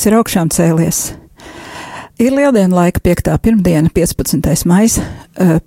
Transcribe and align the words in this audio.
Kristus 0.00 0.14
ir 0.14 0.16
augšām 0.16 0.48
cēlies. 0.48 0.98
Ir 2.16 2.32
lieldienu 2.32 2.72
laika 2.72 3.02
5. 3.04 3.26
pirmdiena, 3.44 3.90
15. 3.92 4.62
maija. 4.64 5.02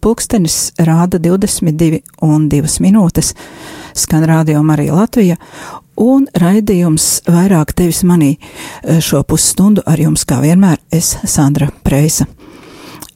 Pulkstenis 0.01 0.71
rāda 0.81 1.19
22 1.21 1.99
un 2.25 2.47
2 2.49 2.79
minūtes. 2.81 3.35
Skan 3.93 4.25
radio 4.25 4.63
Marija 4.66 4.95
Latvija 4.97 5.38
un 6.02 6.25
raidījums 6.33 7.21
vairāk 7.30 7.75
tevis 7.77 8.02
manī 8.09 8.31
šo 9.05 9.21
pusstundu 9.21 9.85
ar 9.85 10.02
jums 10.02 10.25
kā 10.25 10.41
vienmēr 10.41 10.81
es 10.89 11.13
Sandra 11.30 11.69
Preisa. 11.86 12.25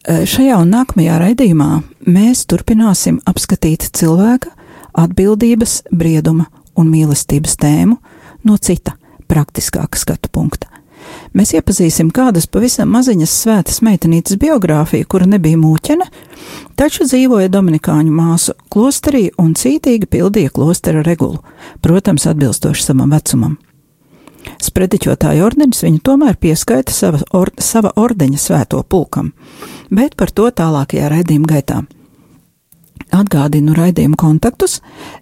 Šajā 0.05 0.61
un 0.61 0.69
nākamajā 0.77 1.17
raidījumā 1.25 1.71
mēs 2.05 2.45
turpināsim 2.45 3.23
apskatīt 3.25 3.89
cilvēka 3.89 4.53
atbildības, 4.93 5.81
brieduma 5.89 6.51
un 6.77 6.93
mīlestības 6.93 7.57
tēmu 7.57 7.97
no 8.45 8.61
cita, 8.61 8.99
praktiskāka 9.25 9.97
skatu 9.97 10.29
punkta. 10.29 10.77
Mēs 11.37 11.53
iepazīsim 11.57 12.09
kādas 12.15 12.47
pavisam 12.49 12.89
maziņas 12.95 13.35
svētas 13.43 13.81
meitenītes 13.85 14.39
biogrāfiju, 14.41 15.07
kura 15.09 15.27
nebija 15.29 15.59
mūķene, 15.59 16.07
taču 16.79 17.07
dzīvoja 17.07 17.51
Dominikāņu 17.53 18.13
māsu 18.13 18.55
klosterī 18.73 19.27
un 19.41 19.53
cītīgi 19.57 20.09
pildīja 20.09 20.53
klostera 20.55 21.03
regulu, 21.05 21.43
protams, 21.83 22.27
atbilstoši 22.31 22.89
savam 22.89 23.13
vecumam. 23.13 23.57
Sprediķotāja 24.63 25.43
ordenis 25.43 25.83
viņu 25.83 25.99
tomēr 26.07 26.37
pieskaita 26.39 26.93
sava, 26.95 27.19
or, 27.35 27.51
sava 27.59 27.91
ordeņa 27.99 28.39
svēto 28.39 28.81
pulkam, 28.87 29.33
bet 29.91 30.15
par 30.15 30.31
to 30.31 30.47
tālākajā 30.49 31.11
raidījuma 31.11 31.51
gaitā. 31.51 31.83
Atgādinu 33.15 33.71
raidījumu 33.77 34.17
kontaktus. 34.19 34.81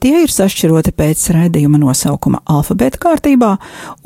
Tie 0.01 0.15
ir 0.25 0.33
sašķiroti 0.33 0.95
pēc 0.97 1.25
raidījuma 1.37 1.81
nosaukuma 1.83 2.43
alfabēta 2.51 3.01
kārtībā, 3.03 3.57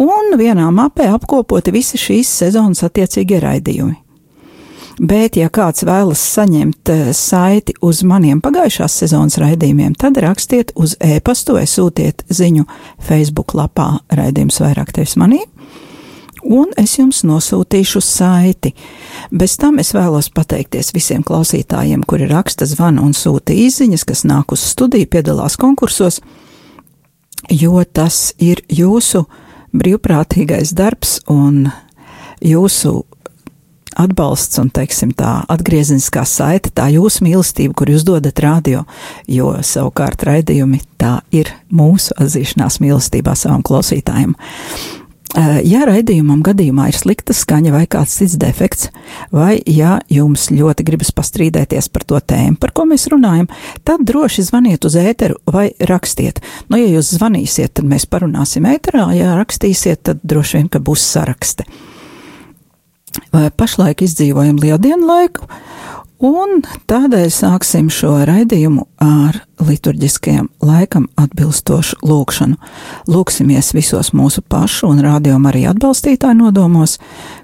un 0.03 0.39
vienā 0.41 0.71
mapē 0.75 1.11
apkopoti 1.15 1.75
visi 1.75 2.01
šīs 2.01 2.33
sezonas 2.45 2.85
attiecīgie 2.87 3.43
raidījumi. 3.45 4.01
Bet, 4.95 5.35
ja 5.35 5.49
kāds 5.51 5.83
vēlas 5.83 6.21
saņemt 6.23 6.91
saiti 7.19 7.75
uz 7.83 8.05
maniem 8.07 8.39
pagājušās 8.45 9.01
sezonas 9.03 9.41
raidījumiem, 9.43 9.97
tad 9.99 10.21
rakstiet 10.23 10.71
uz 10.79 10.95
e-pastu 11.03 11.57
vai 11.57 11.65
sūtiet 11.67 12.23
ziņu 12.31 12.63
Facebook 13.03 13.57
lapā 13.59 13.89
raidījums 14.15 14.61
vairāk 14.63 14.95
tevis 14.95 15.17
manī 15.19 15.43
un 16.45 16.73
es 16.81 16.97
jums 16.99 17.23
nosūtīšu 17.27 18.03
saiti. 18.05 18.75
Bez 19.33 19.57
tam 19.61 19.81
es 19.83 19.95
vēlos 19.97 20.31
pateikties 20.35 20.93
visiem 20.95 21.25
klausītājiem, 21.27 22.05
kuri 22.07 22.29
raksta, 22.31 22.69
zvana 22.69 23.05
un 23.05 23.15
sūta 23.17 23.57
īsiņas, 23.57 24.05
kas 24.09 24.25
nāk 24.29 24.55
uz 24.55 24.65
studiju, 24.75 25.11
piedalās 25.11 25.57
konkursos, 25.61 26.21
jo 27.51 27.83
tas 27.85 28.33
ir 28.39 28.63
jūsu 28.69 29.25
brīvprātīgais 29.75 30.75
darbs 30.77 31.19
un 31.31 31.67
jūsu 32.45 33.03
atbalsts 33.95 34.59
un, 34.59 34.71
teiksim, 34.75 35.13
tā 35.15 35.45
atgriezeniskā 35.51 36.25
saite, 36.27 36.73
tā 36.75 36.89
jūsu 36.95 37.25
mīlestība, 37.27 37.77
kur 37.79 37.93
jūs 37.93 38.07
dodat 38.07 38.43
radio, 38.43 38.83
jo 39.31 39.53
savukārt 39.63 40.27
raidījumi 40.27 40.81
tā 41.01 41.21
ir 41.35 41.53
mūsu 41.75 42.17
atzīšanās 42.19 42.81
mīlestībā 42.83 43.37
savam 43.39 43.63
klausītājam. 43.67 44.35
Ja 45.35 45.83
raidījumam 45.89 46.45
gadījumā 46.47 46.85
ir 46.93 46.97
slikta 46.99 47.35
skaņa 47.35 47.73
vai 47.75 47.83
kāds 47.91 48.13
cits 48.21 48.37
defekts, 48.39 48.91
vai 49.35 49.57
ja 49.67 49.97
jums 50.07 50.47
ļoti 50.55 50.87
gribas 50.87 51.11
pastrīdēties 51.17 51.89
par 51.91 52.05
to 52.07 52.21
tēmu, 52.23 52.55
par 52.63 52.71
ko 52.71 52.85
mēs 52.87 53.09
runājam, 53.11 53.49
tad 53.83 54.05
droši 54.07 54.45
zvaniet 54.47 54.87
uz 54.87 54.95
ēteru 55.01 55.41
vai 55.51 55.73
rakstiet. 55.91 56.39
Nu, 56.71 56.79
ja 56.79 56.87
jūs 56.87 57.17
zvanīsiet, 57.17 57.75
tad 57.81 57.91
mēs 57.91 58.07
parunāsim 58.07 58.69
ēterā, 58.71 59.09
ja 59.19 59.35
rakstīsiet, 59.41 60.05
tad 60.07 60.23
droši 60.23 60.61
vien, 60.61 60.71
ka 60.71 60.79
būs 60.79 61.03
sarakste. 61.17 61.67
Pašlaik 63.59 64.07
izdzīvojam 64.07 64.63
lieldienu 64.63 65.11
laiku, 65.11 65.51
Un 66.25 66.63
tādēļ 66.89 67.27
sāksim 67.29 67.91
šo 67.93 68.15
raidījumu 68.25 68.87
ar 69.03 69.37
liturģiskajam 69.61 70.47
laikam 70.65 71.05
atbilstošu 71.21 71.99
lūkšanu. 72.01 72.57
Lūksimies 73.13 73.75
visos 73.77 74.15
mūsu 74.17 74.41
pašu 74.41 74.89
un 74.89 75.03
rādījuma 75.05 75.51
arī 75.51 75.67
atbalstītāju 75.69 76.39
nodomos, 76.39 76.97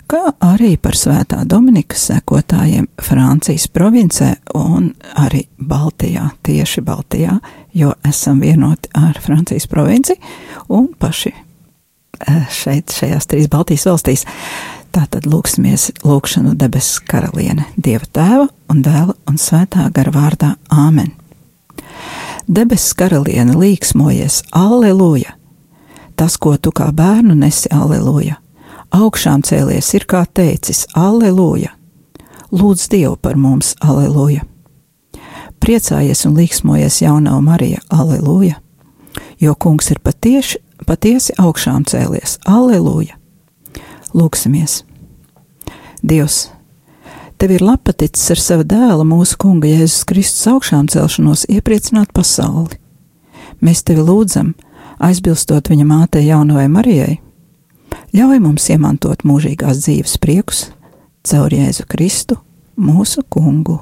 kā 0.09 0.33
arī 0.47 0.73
par 0.81 0.97
svētā 0.97 1.43
Dominika 1.45 1.99
sekotājiem 1.99 2.89
Francijas 3.05 3.69
provincē 3.69 4.33
un 4.57 4.95
arī 5.21 5.45
Baltijā, 5.61 6.31
tieši 6.47 6.81
Baltijā, 6.87 7.37
jo 7.77 7.93
esam 8.09 8.41
vienoti 8.41 8.95
ar 8.97 9.21
Francijas 9.21 9.69
provinci 9.69 10.17
un 10.73 10.89
paši 10.97 11.35
eh, 11.37 12.45
šeit, 12.49 12.97
šajās 12.97 13.29
trīs 13.29 13.53
Baltijas 13.53 13.91
valstīs. 13.93 14.29
Tātad 14.91 15.27
lūksimies 15.31 15.93
lūkšanu 16.03 16.57
debesu 16.59 17.05
karaliene, 17.07 17.69
Dieva 17.79 18.09
tēva 18.11 18.49
un 18.73 18.81
dēla 18.83 19.15
un 19.31 19.37
svētā 19.39 19.87
gara 19.95 20.11
vārdā 20.11 20.57
Āmen. 20.67 21.13
Debesu 22.51 22.97
karaliene 22.99 23.55
līksmojies, 23.55 24.41
Alleluja! 24.51 25.37
Tas, 26.19 26.35
ko 26.43 26.57
tu 26.59 26.73
kā 26.75 26.89
bērnu 26.91 27.37
nesi, 27.39 27.71
Alleluja! 27.71 28.41
Augšām 28.91 29.45
cēlies 29.47 29.93
ir 29.95 30.09
kā 30.11 30.25
teicis, 30.27 30.83
Alleluja! 30.99 31.71
Lūdz 32.51 32.89
Dievu 32.91 33.15
par 33.23 33.39
mums, 33.39 33.77
Alleluja! 33.79 34.43
Priecājies 35.63 36.27
un 36.27 36.35
līksmojies 36.35 36.99
jaunā 37.05 37.39
Marija, 37.47 37.79
Alleluja! 37.95 38.59
Jo 39.39 39.55
kungs 39.55 39.95
ir 39.95 40.03
patieši, 40.03 40.59
patiesi 40.83 41.39
augšām 41.39 41.87
cēlies, 41.87 42.41
Alleluja! 42.43 43.15
Lūksimies! 44.11 44.81
Dievs! 46.03 46.49
Tev 47.41 47.55
ir 47.55 47.63
lapaticis 47.65 48.35
ar 48.35 48.41
savu 48.41 48.65
dēlu, 48.69 49.05
mūsu 49.09 49.39
kunga 49.41 49.69
Jēzus 49.71 50.05
Kristus 50.09 50.45
augšām 50.51 50.91
celšanos, 50.93 51.47
iepriecināt 51.49 52.13
pasauli. 52.17 52.77
Mēs 53.65 53.81
tevi 53.89 54.05
lūdzam, 54.05 54.53
aizbilstot 55.01 55.73
viņa 55.73 55.87
mātei 55.89 56.27
jaunajai 56.27 56.69
Marijai, 56.73 57.15
ļauj 58.17 58.43
mums 58.45 58.69
iemantot 58.73 59.25
mūžīgās 59.25 59.85
dzīves 59.87 60.19
priekus 60.21 60.67
caur 61.25 61.53
Jēzu 61.53 61.89
Kristu, 61.89 62.41
mūsu 62.77 63.25
kungu. 63.29 63.81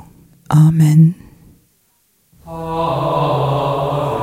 Āmen! 0.55 1.11
Amen. 2.47 4.18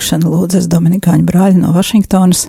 Šo 0.00 0.16
lūkšanu 0.16 0.30
lūdzas 0.32 0.68
Dominikāņu 0.70 1.26
brāļi 1.28 1.60
no 1.60 1.74
Vašingtonas, 1.74 2.46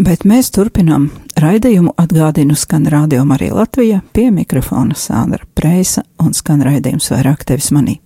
bet 0.00 0.24
mēs 0.24 0.50
turpinām 0.50 1.10
raidījumu. 1.36 1.92
Atgādinu 2.00 2.56
skan 2.56 2.88
Radio 2.88 3.24
Marija 3.24 3.54
Latvija 3.54 4.00
pie 4.12 4.30
mikrofona 4.30 4.94
Sandra 4.96 5.44
Preisa 5.54 6.02
un 6.18 6.32
skan 6.32 6.64
raidījums 6.64 7.10
vairāk 7.12 7.44
tevis 7.44 7.70
manī. 7.70 8.03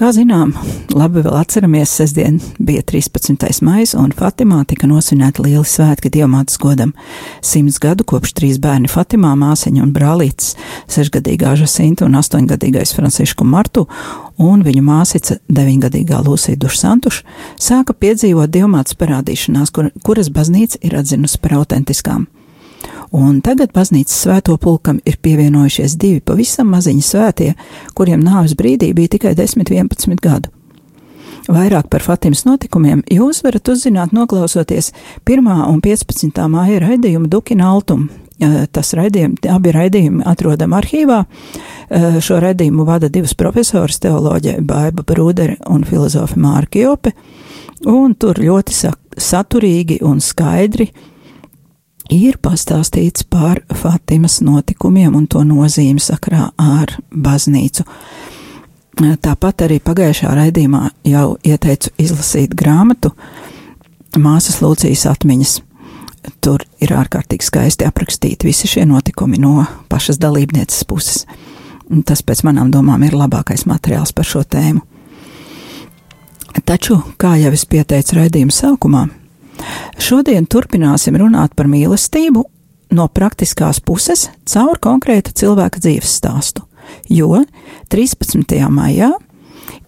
Kā 0.00 0.14
zinām, 0.16 0.54
labi 0.96 1.20
vēl 1.20 1.34
atceramies, 1.36 1.90
sestdien 1.92 2.38
bija 2.56 2.80
13. 2.88 3.58
maija, 3.60 3.98
un 4.00 4.14
Fatimā 4.16 4.62
tika 4.64 4.88
nosvinēta 4.88 5.44
liela 5.44 5.66
svētki 5.68 6.08
Dievmātes 6.14 6.56
godam. 6.62 6.94
Simts 7.44 7.76
gadu 7.84 8.06
kopš 8.08 8.32
trīs 8.38 8.56
bērni 8.64 8.88
Fatimā, 8.88 9.34
māsiņa 9.36 9.84
un 9.84 9.92
brālītis, 9.92 10.54
sešgadīgā 10.88 11.52
Žasinta 11.60 12.08
un 12.08 12.16
astoņgadīgais 12.16 12.94
Francišku 12.96 13.44
Martu, 13.44 13.84
un 14.40 14.64
viņu 14.64 14.88
māsica, 14.88 15.36
deviņgadīgā 15.52 16.24
Lūsija 16.24 16.56
Dušsantuša, 16.64 17.38
sāka 17.60 17.92
piedzīvot 17.92 18.56
Dievmātes 18.56 18.96
parādīšanās, 18.96 19.68
kur, 19.68 19.92
kuras 20.00 20.32
baznīca 20.32 20.80
ir 20.80 20.96
atzinusi 20.96 21.44
par 21.44 21.60
autentiskām 21.60 22.30
un 23.16 23.40
tagad 23.44 23.72
baznīcas 23.74 24.22
svēto 24.24 24.56
pulkam 24.60 25.00
ir 25.08 25.18
pievienojušies 25.22 25.96
divi 26.00 26.22
pavisam 26.24 26.70
maziņi 26.70 27.04
svētie, 27.04 27.50
kuriem 27.94 28.22
nāves 28.24 28.56
brīdī 28.58 28.92
bija 28.94 29.16
tikai 29.16 29.34
10-11 29.38 30.20
gadu. 30.22 30.50
Vairāk 31.50 31.88
par 31.90 32.04
Fatimas 32.04 32.44
notikumiem 32.46 33.02
jūs 33.10 33.40
varat 33.42 33.68
uzzināt, 33.72 34.12
noklausoties 34.14 34.92
1. 35.26 35.48
un 35.66 35.80
15. 35.82 36.42
māja 36.52 36.82
raidījumu 36.84 37.30
Dukina 37.32 37.70
Altum. 37.72 38.08
Tas 38.72 38.94
raidījumi, 38.96 39.36
abi 39.52 39.72
raidījumi 39.74 40.22
atrodam 40.28 40.72
arhīvā. 40.78 41.18
Šo 42.24 42.38
raidījumu 42.40 42.86
vada 42.88 43.10
divas 43.12 43.34
profesoras 43.36 43.98
teoloģija 44.00 44.62
Baiba 44.64 45.04
Brūdere 45.04 45.58
un 45.68 45.84
filozofa 45.84 46.38
Mārka 46.40 46.80
Jope, 46.80 47.12
un 47.90 48.14
tur 48.14 48.40
ļoti 48.40 48.92
saturīgi 49.20 50.00
un 50.06 50.22
skaidri 50.24 50.88
uh, 50.88 51.09
ir 52.10 52.38
pastāstīts 52.42 53.24
par 53.30 53.62
Fatimas 53.74 54.40
notikumiem 54.44 55.14
un 55.16 55.26
to 55.30 55.42
nozīmi 55.46 56.02
sakrā 56.02 56.50
ar 56.58 56.96
baznīcu. 57.10 57.86
Tāpat 59.00 59.64
arī 59.64 59.78
pagājušā 59.80 60.32
raidījumā 60.36 60.82
jau 61.08 61.38
ieteicu 61.46 61.92
izlasīt 62.02 62.54
grāmatu 62.58 63.14
Māsas 64.18 64.58
Lūcijas 64.60 65.06
atmiņas. 65.08 65.60
Tur 66.44 66.66
ir 66.82 66.92
ārkārtīgi 66.92 67.46
skaisti 67.46 67.86
aprakstīti 67.88 68.50
visi 68.50 68.68
šie 68.68 68.84
notikumi 68.88 69.40
no 69.40 69.64
pašas 69.88 70.18
dalībnieces 70.20 70.84
puses. 70.84 71.24
Tas 72.04 72.20
pēc 72.22 72.44
manām 72.44 72.68
domām 72.74 73.06
ir 73.06 73.16
labākais 73.16 73.64
materiāls 73.70 74.12
par 74.12 74.28
šo 74.28 74.44
tēmu. 74.44 74.82
Taču, 76.66 76.98
kā 77.18 77.36
jau 77.40 77.54
es 77.54 77.64
pieteicu 77.66 78.18
raidījuma 78.18 78.52
sākumā, 78.52 79.06
Šodien 80.00 80.46
turpināsim 80.46 81.16
runāt 81.20 81.54
par 81.56 81.68
mīlestību 81.70 82.44
no 82.96 83.06
praktiskās 83.08 83.80
puses 83.80 84.28
caur 84.48 84.78
konkrēta 84.82 85.34
cilvēka 85.36 85.82
dzīves 85.82 86.16
stāstu, 86.20 86.64
jo 87.08 87.44
13. 87.92 88.56
maijā 88.70 89.12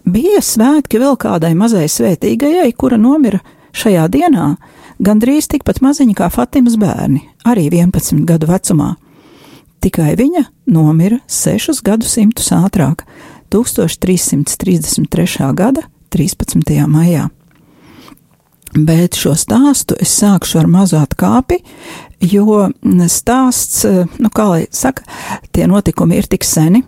bija 0.05 0.41
svētki 0.43 1.01
vēl 1.01 1.17
kādai 1.19 1.53
mazai 1.57 1.87
svētīgajai, 1.91 2.71
kura 2.77 2.97
nomira 2.97 3.39
šajā 3.73 4.07
dienā, 4.11 4.55
gandrīz 5.03 5.47
tikpat 5.51 5.81
maziņa 5.83 6.15
kā 6.17 6.29
Fatimas 6.31 6.77
bērni, 6.79 7.23
arī 7.47 7.69
11 7.71 8.25
gadu 8.27 8.47
vecumā. 8.51 8.93
Tikai 9.83 10.13
viņa 10.15 10.45
nomira 10.71 11.19
sešus 11.27 11.81
gadsimtus 11.83 12.53
ātrāk, 12.55 13.03
1333. 13.51 15.51
gada 15.53 15.81
13. 16.15 16.87
maijā. 16.87 17.27
Bet 18.73 19.17
šo 19.19 19.35
stāstu 19.37 19.97
es 20.01 20.15
sākšu 20.17 20.63
ar 20.63 20.69
mazu 20.71 20.97
atkāpi, 20.97 21.59
jo 22.25 22.69
stāsts, 23.11 23.83
nu, 24.17 24.31
kā 24.33 24.47
lai 24.49 24.61
saka, 24.73 25.05
tie 25.53 25.67
notikumi 25.69 26.17
ir 26.17 26.29
tik 26.31 26.45
seni, 26.47 26.81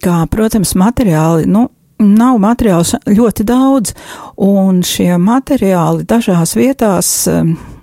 kā, 0.00 0.22
protams, 0.32 0.72
materiāli, 0.78 1.44
nu, 1.50 1.66
nav 2.00 2.38
materiāls 2.40 2.94
ļoti 3.08 3.44
daudz, 3.48 3.92
un 4.40 4.80
šie 4.84 5.16
materiāli 5.20 6.06
dažās 6.08 6.56
vietās 6.56 7.12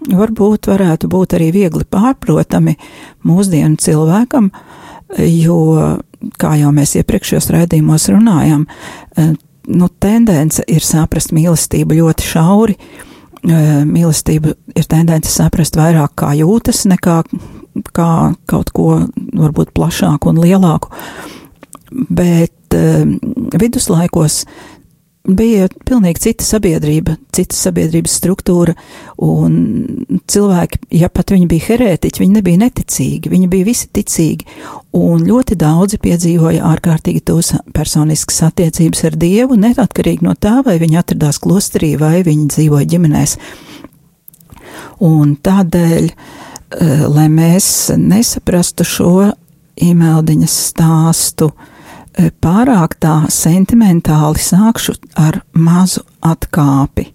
varbūt 0.09 0.69
varētu 0.73 1.09
būt 1.09 1.37
arī 1.37 1.51
viegli 1.53 1.85
pārprotami 1.85 2.75
mūsdienu 3.27 3.77
cilvēkam, 3.81 4.49
jo, 5.21 5.59
kā 6.41 6.55
jau 6.59 6.73
mēs 6.75 6.97
iepriekšējos 7.01 7.49
raidījumos 7.53 8.09
runājam, 8.13 8.67
nu, 9.67 9.89
tendence 10.01 10.63
ir 10.67 10.83
saprast 10.83 11.33
mīlestību 11.35 11.99
ļoti 11.99 12.29
šauri. 12.29 12.77
Mīlestība 13.43 14.53
ir 14.75 14.87
tendence 14.87 15.31
saprast 15.31 15.75
vairāk 15.75 16.13
kā 16.21 16.31
jūtas, 16.39 16.85
nekā 16.87 17.21
kā 17.95 18.09
kaut 18.49 18.71
ko 18.75 18.89
varbūt 19.33 19.73
plašāku 19.75 20.31
un 20.31 20.41
lielāku. 20.43 20.93
Bet 21.91 22.77
viduslaikos 23.59 24.43
bija 25.23 25.69
pilnīgi 25.87 26.19
cita 26.19 26.43
sabiedrība, 26.43 27.15
cita 27.35 27.55
sabiedrības 27.55 28.15
struktūra, 28.19 28.73
un 29.23 29.55
cilvēki, 30.27 30.81
ja 30.99 31.07
pat 31.07 31.31
viņi 31.31 31.47
bija 31.47 31.67
herētiķi, 31.69 32.23
viņi 32.23 32.35
nebija 32.35 32.61
neticīgi, 32.65 33.31
viņi 33.31 33.47
bija 33.51 33.67
visi 33.69 33.87
ticīgi, 33.95 34.47
un 34.99 35.23
ļoti 35.23 35.55
daudzi 35.59 36.01
piedzīvoja 36.03 36.65
ārkārtīgi 36.73 37.23
tos 37.31 37.53
personiskas 37.75 38.41
attiecības 38.49 39.05
ar 39.07 39.17
Dievu, 39.23 39.55
neatkarīgi 39.63 40.27
no 40.27 40.35
tā, 40.35 40.57
vai 40.65 40.75
viņi 40.83 40.99
atradās 40.99 41.39
klosterī 41.43 41.95
vai 42.01 42.17
viņi 42.27 42.49
dzīvoja 42.57 42.91
ģimenēs. 42.91 43.37
Un 45.07 45.37
tādēļ, 45.39 46.09
eh, 46.11 47.05
lai 47.07 47.29
mēs 47.31 47.93
nesaprastu 47.95 48.83
šo 48.83 49.13
imeldiņas 49.79 50.55
stāstu, 50.67 51.47
uh, 51.47 51.69
pārāk 52.43 52.97
tā 53.01 53.23
sentimentāli 53.33 54.41
sākšu 54.41 54.95
ar 55.17 55.41
mazu 55.53 56.03
atkāpi. 56.21 57.07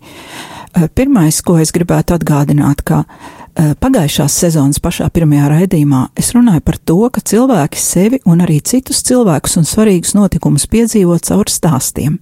Eh, 0.78 0.88
pirmais, 0.94 1.40
ko 1.42 1.56
es 1.58 1.72
gribētu 1.72 2.14
atgādināt, 2.14 2.84
ka 2.86 3.04
eh, 3.04 3.72
pagājušās 3.80 4.34
sezonas 4.42 4.78
pašā 4.84 5.08
pirmajā 5.14 5.48
raidījumā 5.54 6.02
es 6.18 6.30
runāju 6.36 6.62
par 6.66 6.78
to, 6.78 6.98
ka 7.14 7.22
cilvēki 7.24 7.80
sevi 7.82 8.20
un 8.28 8.44
arī 8.44 8.60
citus 8.60 9.00
cilvēkus 9.08 9.58
un 9.58 9.66
svarīgus 9.66 10.14
notikumus 10.18 10.68
piedzīvo 10.70 11.16
caur 11.24 11.50
stāstiem. 11.50 12.18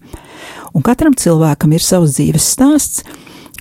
Un 0.72 0.84
katram 0.86 1.16
cilvēkam 1.18 1.74
ir 1.74 1.84
savs 1.84 2.16
dzīves 2.16 2.48
stāsts, 2.54 3.04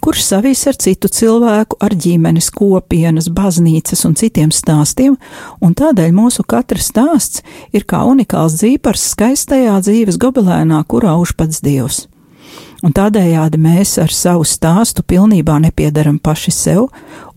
kurš 0.05 0.21
savīs 0.21 0.59
ar 0.69 0.77
citu 0.77 1.09
cilvēku, 1.09 1.79
ar 1.81 1.95
ģimenes, 1.97 2.51
kopienas, 2.53 3.25
baznīcas 3.33 4.05
un 4.05 4.13
citiem 4.19 4.51
stāstiem, 4.53 5.15
un 5.65 5.73
tādēļ 5.73 6.11
mūsu 6.13 6.45
katra 6.45 6.77
stāsts 6.77 7.41
ir 7.73 7.87
kā 7.89 8.03
unikāls 8.05 8.59
dzīpars 8.59 9.07
skaistajā 9.15 9.79
dzīves 9.81 10.19
gobelēnā, 10.21 10.83
kurā 10.85 11.15
užpats 11.17 11.63
Dievs. 11.65 12.03
Un 12.85 12.93
tādējādi 12.93 13.57
mēs 13.57 13.95
ar 13.97 14.13
savu 14.13 14.45
stāstu 14.45 15.01
pilnībā 15.01 15.57
nepiedaram 15.63 16.19
paši 16.21 16.53
sev, 16.53 16.85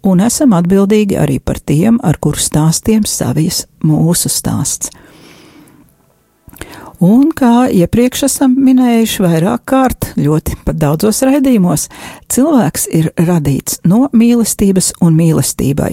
un 0.04 0.20
esam 0.20 0.52
atbildīgi 0.58 1.16
arī 1.16 1.38
par 1.40 1.62
tiem, 1.64 1.96
ar 2.04 2.20
kuru 2.20 2.36
stāstiem 2.36 3.08
savijas 3.08 3.64
mūsu 3.80 4.28
stāsts. 4.28 4.92
Un 6.98 7.28
kā 7.30 7.68
iepriekš 7.70 8.24
esam 8.26 8.56
minējuši 8.58 9.22
vairāk 9.22 9.62
kārt, 9.70 10.08
ļoti 10.18 10.56
pat 10.66 10.80
daudzos 10.80 11.20
raidījumos, 11.22 11.86
cilvēks 12.26 12.88
ir 12.90 13.12
radīts 13.14 13.78
no 13.86 14.08
mīlestības 14.10 14.96
un 15.06 15.14
mīlestībai. 15.14 15.92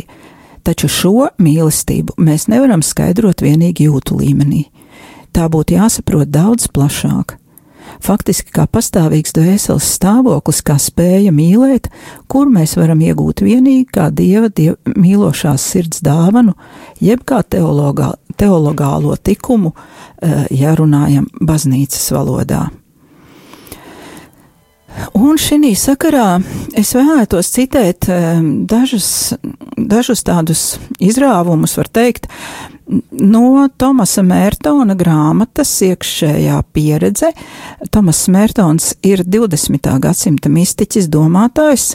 Taču 0.65 0.89
šo 0.89 1.27
mīlestību 1.37 2.17
mēs 2.17 2.47
nevaram 2.49 2.81
skaidrot 2.81 3.45
vienīgi 3.45 3.85
jūtu 3.85 4.17
līmenī. 4.17 4.63
Tā 5.29 5.45
būtu 5.51 5.77
jāsaprot 5.77 6.31
daudz 6.33 6.65
plašāk. 6.73 7.37
Faktiski 8.03 8.53
kā 8.55 8.65
pastāvīgs 8.71 9.35
dvēseles 9.35 9.87
stāvoklis, 9.97 10.61
kā 10.65 10.77
spēja 10.81 11.33
mīlēt, 11.35 11.89
kur 12.31 12.49
mēs 12.51 12.75
varam 12.79 13.01
iegūt 13.05 13.43
vienīgi 13.45 13.85
kā 13.95 14.09
dieva, 14.13 14.49
dieva 14.49 14.75
mīlošās 14.95 15.65
sirds 15.73 16.03
dāvanu, 16.05 16.55
jeb 17.03 17.25
kā 17.27 17.41
teologā, 17.43 18.13
teologālo 18.37 19.15
tikumu, 19.17 19.73
eh, 20.21 20.47
ja 20.51 20.75
runājam 20.75 21.27
baznīcas 21.41 22.11
valodā. 22.11 22.67
Un 25.15 25.35
šī 25.39 25.73
sakarā 25.75 26.39
es 26.77 26.93
vēlētos 26.95 27.51
citēt 27.51 28.07
eh, 28.09 28.39
dažus, 28.67 29.33
dažus 29.75 30.23
tādus 30.23 30.63
izrāvumus, 31.03 31.75
var 31.77 31.89
teikt, 31.91 32.29
no 32.87 33.67
Tomasa 33.77 34.23
Mērtona 34.25 34.95
grāmatas 34.97 35.71
iekšējā 35.85 36.59
pieredze. 36.75 37.31
Tomas 37.91 38.25
Mērtons 38.31 38.93
ir 39.05 39.23
20. 39.25 39.89
gadsimta 40.03 40.51
mistiķis, 40.53 41.09
domātājs, 41.11 41.93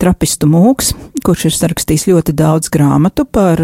trapistu 0.00 0.48
mūks, 0.50 0.92
kurš 1.24 1.48
ir 1.50 1.56
sarakstījis 1.58 2.08
ļoti 2.10 2.34
daudz 2.36 2.72
grāmatu 2.74 3.26
par 3.26 3.62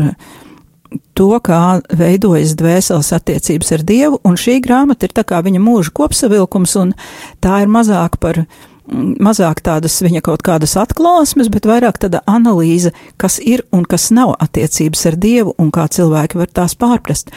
to, 1.14 1.30
kā 1.44 1.80
veidojas 1.94 2.56
dvēseles 2.58 3.12
attiecības 3.14 3.74
ar 3.76 3.84
Dievu, 3.86 4.20
un 4.26 4.38
šī 4.40 4.58
grāmata 4.64 5.06
ir 5.06 5.14
tā 5.14 5.24
kā 5.26 5.42
viņa 5.44 5.62
mūža 5.62 5.94
kopsavilkums, 5.94 6.74
un 6.80 6.94
tā 7.42 7.62
ir 7.64 7.70
mazāk 7.70 8.18
par 8.22 8.44
mazāk 8.90 9.62
tādas 9.64 9.98
viņa 10.02 10.22
kaut 10.26 10.42
kādas 10.46 10.76
atklāsmes, 10.80 11.50
bet 11.52 11.68
vairāk 11.68 12.00
tāda 12.02 12.22
analīze, 12.30 12.92
kas 13.20 13.38
ir 13.42 13.64
un 13.74 13.84
kas 13.88 14.10
nav 14.14 14.34
attiecības 14.42 15.06
ar 15.10 15.18
Dievu 15.20 15.54
un 15.58 15.70
kā 15.74 15.86
cilvēki 15.90 16.40
var 16.40 16.50
tās 16.60 16.76
pārprast. 16.78 17.30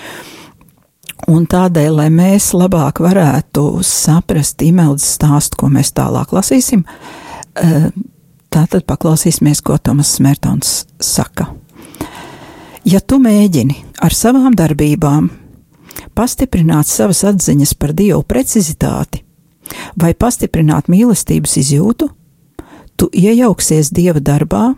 Un 1.30 1.46
tādēļ, 1.48 1.92
lai 2.02 2.10
mēs 2.12 2.52
labāk 2.58 3.00
varētu 3.04 3.80
saprast 3.88 4.62
imeldes 4.66 5.06
stāstu, 5.16 5.62
ko 5.62 5.70
mēs 5.72 5.94
tālāk 5.96 6.34
lasīsim, 6.36 6.84
eh, 7.56 7.92
tātad 8.52 8.84
paklausīsimies, 8.90 9.62
ko 9.64 9.78
Tomas 9.78 10.18
Smertons 10.18 10.86
saka. 11.00 11.48
Ja 12.84 13.00
tu 13.00 13.20
mēģini 13.24 13.78
ar 14.04 14.12
savām 14.12 14.56
darbībām 14.60 15.30
pastiprināt 16.18 16.90
savas 16.90 17.24
atziņas 17.24 17.74
par 17.80 17.94
Dievu 17.96 18.24
precizitāti, 18.28 19.23
vai 20.00 20.14
pastiprināt 20.14 20.90
mīlestības 20.92 21.58
izjūtu, 21.62 22.10
tu 22.98 23.10
iejauksies 23.14 23.92
Dieva 23.94 24.22
darbā, 24.24 24.74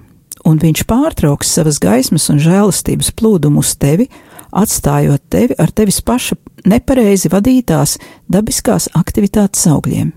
un 0.46 0.60
Viņš 0.62 0.86
pārtrauks 0.88 1.54
savas 1.58 1.80
gaismas 1.82 2.30
un 2.30 2.40
žēlastības 2.42 3.12
plūdumu 3.18 3.64
uz 3.64 3.76
tevi, 3.82 4.08
atstājot 4.56 5.24
tevi 5.30 5.58
ar 5.60 5.72
tevis 5.72 6.02
paša 6.06 6.38
nepareizi 6.70 7.32
vadītās 7.34 7.98
dabiskās 8.32 8.90
aktivitātes 8.96 9.66
augļiem. 9.72 10.14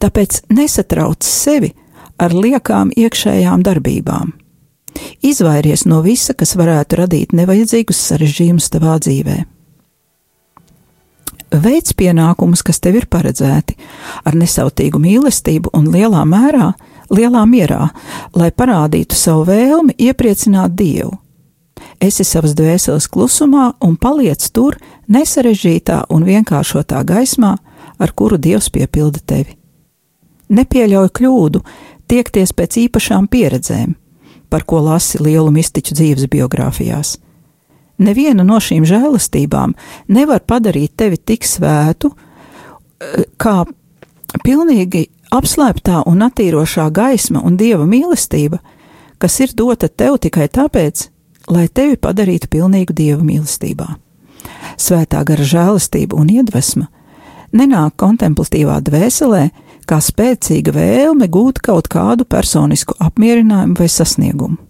Tāpēc 0.00 0.42
nesatrauc 0.52 1.24
sevi 1.24 1.72
ar 2.18 2.34
liekām 2.34 2.92
iekšējām 2.96 3.64
darbībām. 3.66 4.32
Izvairies 5.20 5.84
no 5.84 6.00
visa, 6.00 6.32
kas 6.32 6.56
varētu 6.56 7.02
radīt 7.02 7.36
nevajadzīgus 7.36 8.00
sarežģījumus 8.08 8.72
tavā 8.72 8.96
dzīvēm 9.04 9.55
veids 11.50 11.94
pienākumus, 11.96 12.62
kas 12.66 12.80
tev 12.82 13.00
ir 13.00 13.06
paredzēti, 13.10 13.76
ar 14.24 14.36
nesautīgu 14.38 15.00
mīlestību 15.02 15.72
un 15.76 15.90
lielā 15.92 16.24
mērā, 16.28 16.72
lielā 17.10 17.44
mierā, 17.48 17.90
lai 18.34 18.50
parādītu 18.50 19.16
savu 19.16 19.46
vēlmi 19.50 19.96
iepriecināt 19.98 20.74
Dievu. 20.76 21.14
Esi 22.00 22.24
savas 22.24 22.54
dvēseles 22.56 23.08
klusumā 23.08 23.70
un 23.84 23.96
paliec 24.00 24.42
tur 24.52 24.76
nesarežģītā 25.12 26.06
un 26.12 26.24
vienkāršotā 26.28 27.02
gaismā, 27.08 27.56
ar 27.98 28.12
kuru 28.12 28.38
Dievs 28.40 28.68
piepilda 28.72 29.22
tevi. 29.24 29.56
Nepieļauj 30.52 31.10
kļūdu, 31.16 31.62
tiekties 32.08 32.52
pēc 32.56 32.80
īpašām 32.86 33.28
pieredzēm, 33.28 33.94
par 34.50 34.64
ko 34.68 34.82
lasi 34.84 35.18
lielu 35.22 35.50
mistiķu 35.52 35.96
dzīves 35.96 36.28
biogrāfijās 36.30 37.16
Neviena 37.98 38.44
no 38.44 38.58
šīm 38.60 38.84
žēlastībām 38.84 39.72
nevar 40.12 40.42
padarīt 40.44 40.96
tevi 41.00 41.16
tik 41.16 41.46
svētu, 41.48 42.10
eh, 42.12 43.24
kā 43.40 43.64
pilnīgi 44.44 45.06
apslēptā 45.32 46.02
un 46.06 46.24
attīrošā 46.26 46.90
gaisma 46.92 47.40
un 47.44 47.56
dieva 47.56 47.86
mīlestība, 47.88 48.58
kas 49.18 49.40
ir 49.40 49.54
dota 49.54 49.88
tev 49.88 50.18
tikai 50.18 50.48
tāpēc, 50.48 51.08
lai 51.48 51.68
tevi 51.68 51.96
padarītu 51.96 52.50
pilnīgu 52.52 52.92
dieva 52.92 53.22
mīlestībā. 53.22 53.88
Svētā 54.76 55.24
gara 55.24 55.44
žēlastība 55.44 56.18
un 56.20 56.28
iedvesma 56.28 56.88
nenāk 57.52 57.96
kontemplatīvā 57.96 58.80
dvēselē, 58.84 59.50
kā 59.86 60.00
spēcīga 60.02 60.74
vēlme 60.74 61.30
gūt 61.32 61.62
kaut 61.64 61.88
kādu 61.88 62.26
personisku 62.28 62.94
apmierinājumu 63.00 63.78
vai 63.78 63.88
sasniegumu 63.88 64.65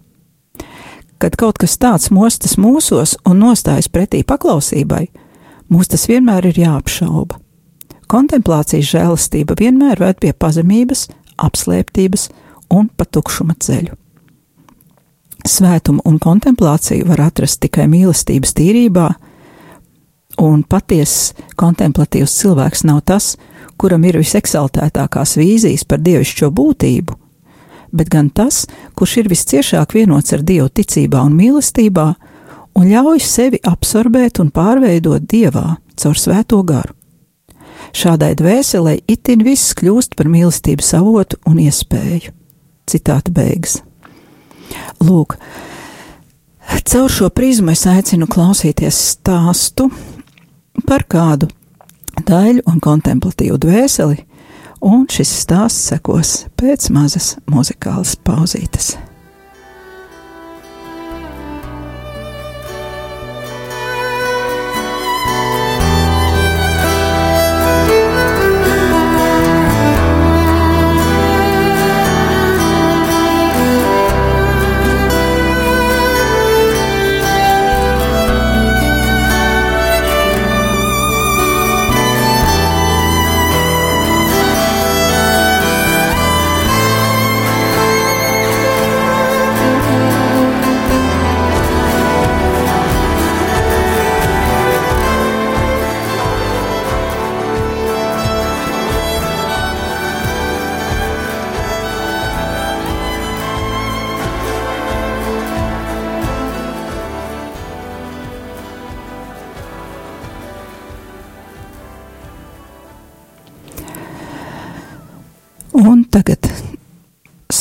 kad 1.17 1.35
kaut 1.39 1.57
kas 1.61 1.77
tāds 1.81 2.11
mostas 2.13 2.57
mūsos 2.57 3.15
un 3.25 3.41
nostājas 3.41 3.89
pretī 3.89 4.23
paklausībai, 4.27 5.07
mūs 5.69 5.91
tas 5.91 6.07
vienmēr 6.09 6.49
ir 6.51 6.59
jāapšauba. 6.63 7.39
Kontemplācijas 8.07 8.87
žēlastība 8.93 9.57
vienmēr 9.59 9.99
ved 9.99 10.19
pie 10.23 10.31
pazemības, 10.31 11.07
apslēptības 11.37 12.29
un 12.71 12.87
patukšuma 12.87 13.57
ceļu. 13.59 13.97
Svētumu 15.47 16.03
un 16.07 16.17
kontemplāciju 16.19 17.07
var 17.07 17.27
atrast 17.27 17.61
tikai 17.63 17.85
mīlestības 17.91 18.55
tīrībā, 18.57 19.07
un 20.43 20.63
patiess 20.63 21.33
kontemplatīvs 21.59 22.33
cilvēks 22.41 22.83
nav 22.87 23.03
tas, 23.07 23.35
kuram 23.77 24.03
ir 24.07 24.19
viseksaltētākās 24.21 25.37
vīzijas 25.39 25.85
par 25.87 26.01
dievišķo 26.03 26.49
būtību, 26.53 27.15
bet 27.91 28.09
gan 28.13 28.29
tas, 28.29 28.65
kurš 28.95 29.17
ir 29.21 29.31
visciešāk 29.31 29.95
vienots 29.97 30.33
ar 30.35 30.43
Dievu 30.45 30.69
ticībā 30.69 31.21
un 31.25 31.35
mīlestībā, 31.37 32.07
un 32.77 32.91
ļauj 32.91 33.23
sevi 33.23 33.59
absorbēt 33.65 34.41
un 34.43 34.51
pārveidot 34.53 35.25
Dievā 35.25 35.77
caur 35.97 36.19
svēto 36.19 36.61
garu. 36.67 36.93
Šādai 37.97 38.33
dvēselē 38.37 38.97
itin 39.09 39.43
viss 39.45 39.75
kļūst 39.77 40.17
par 40.17 40.29
mīlestības 40.29 40.93
avotu 40.97 41.39
un 41.47 41.59
iespēju. 41.63 42.33
Citāta 42.87 43.31
beigas. 43.33 43.79
Lūk, 45.03 45.37
caur 46.87 47.11
šo 47.11 47.29
prizmu 47.33 47.73
es 47.73 47.85
aicinu 47.87 48.27
klausīties 48.31 48.99
stāstu 49.13 49.89
par 50.87 51.05
kādu 51.09 51.49
daļu 52.27 52.65
un 52.67 52.79
kontemplatīvu 52.83 53.59
dvēseli, 53.63 54.17
un 54.81 55.05
šis 55.11 55.31
stāsts 55.43 55.91
sekos 55.91 56.37
pēc 56.59 56.89
mazas 56.93 57.35
muzikālas 57.49 58.15
pauzītes. 58.27 58.95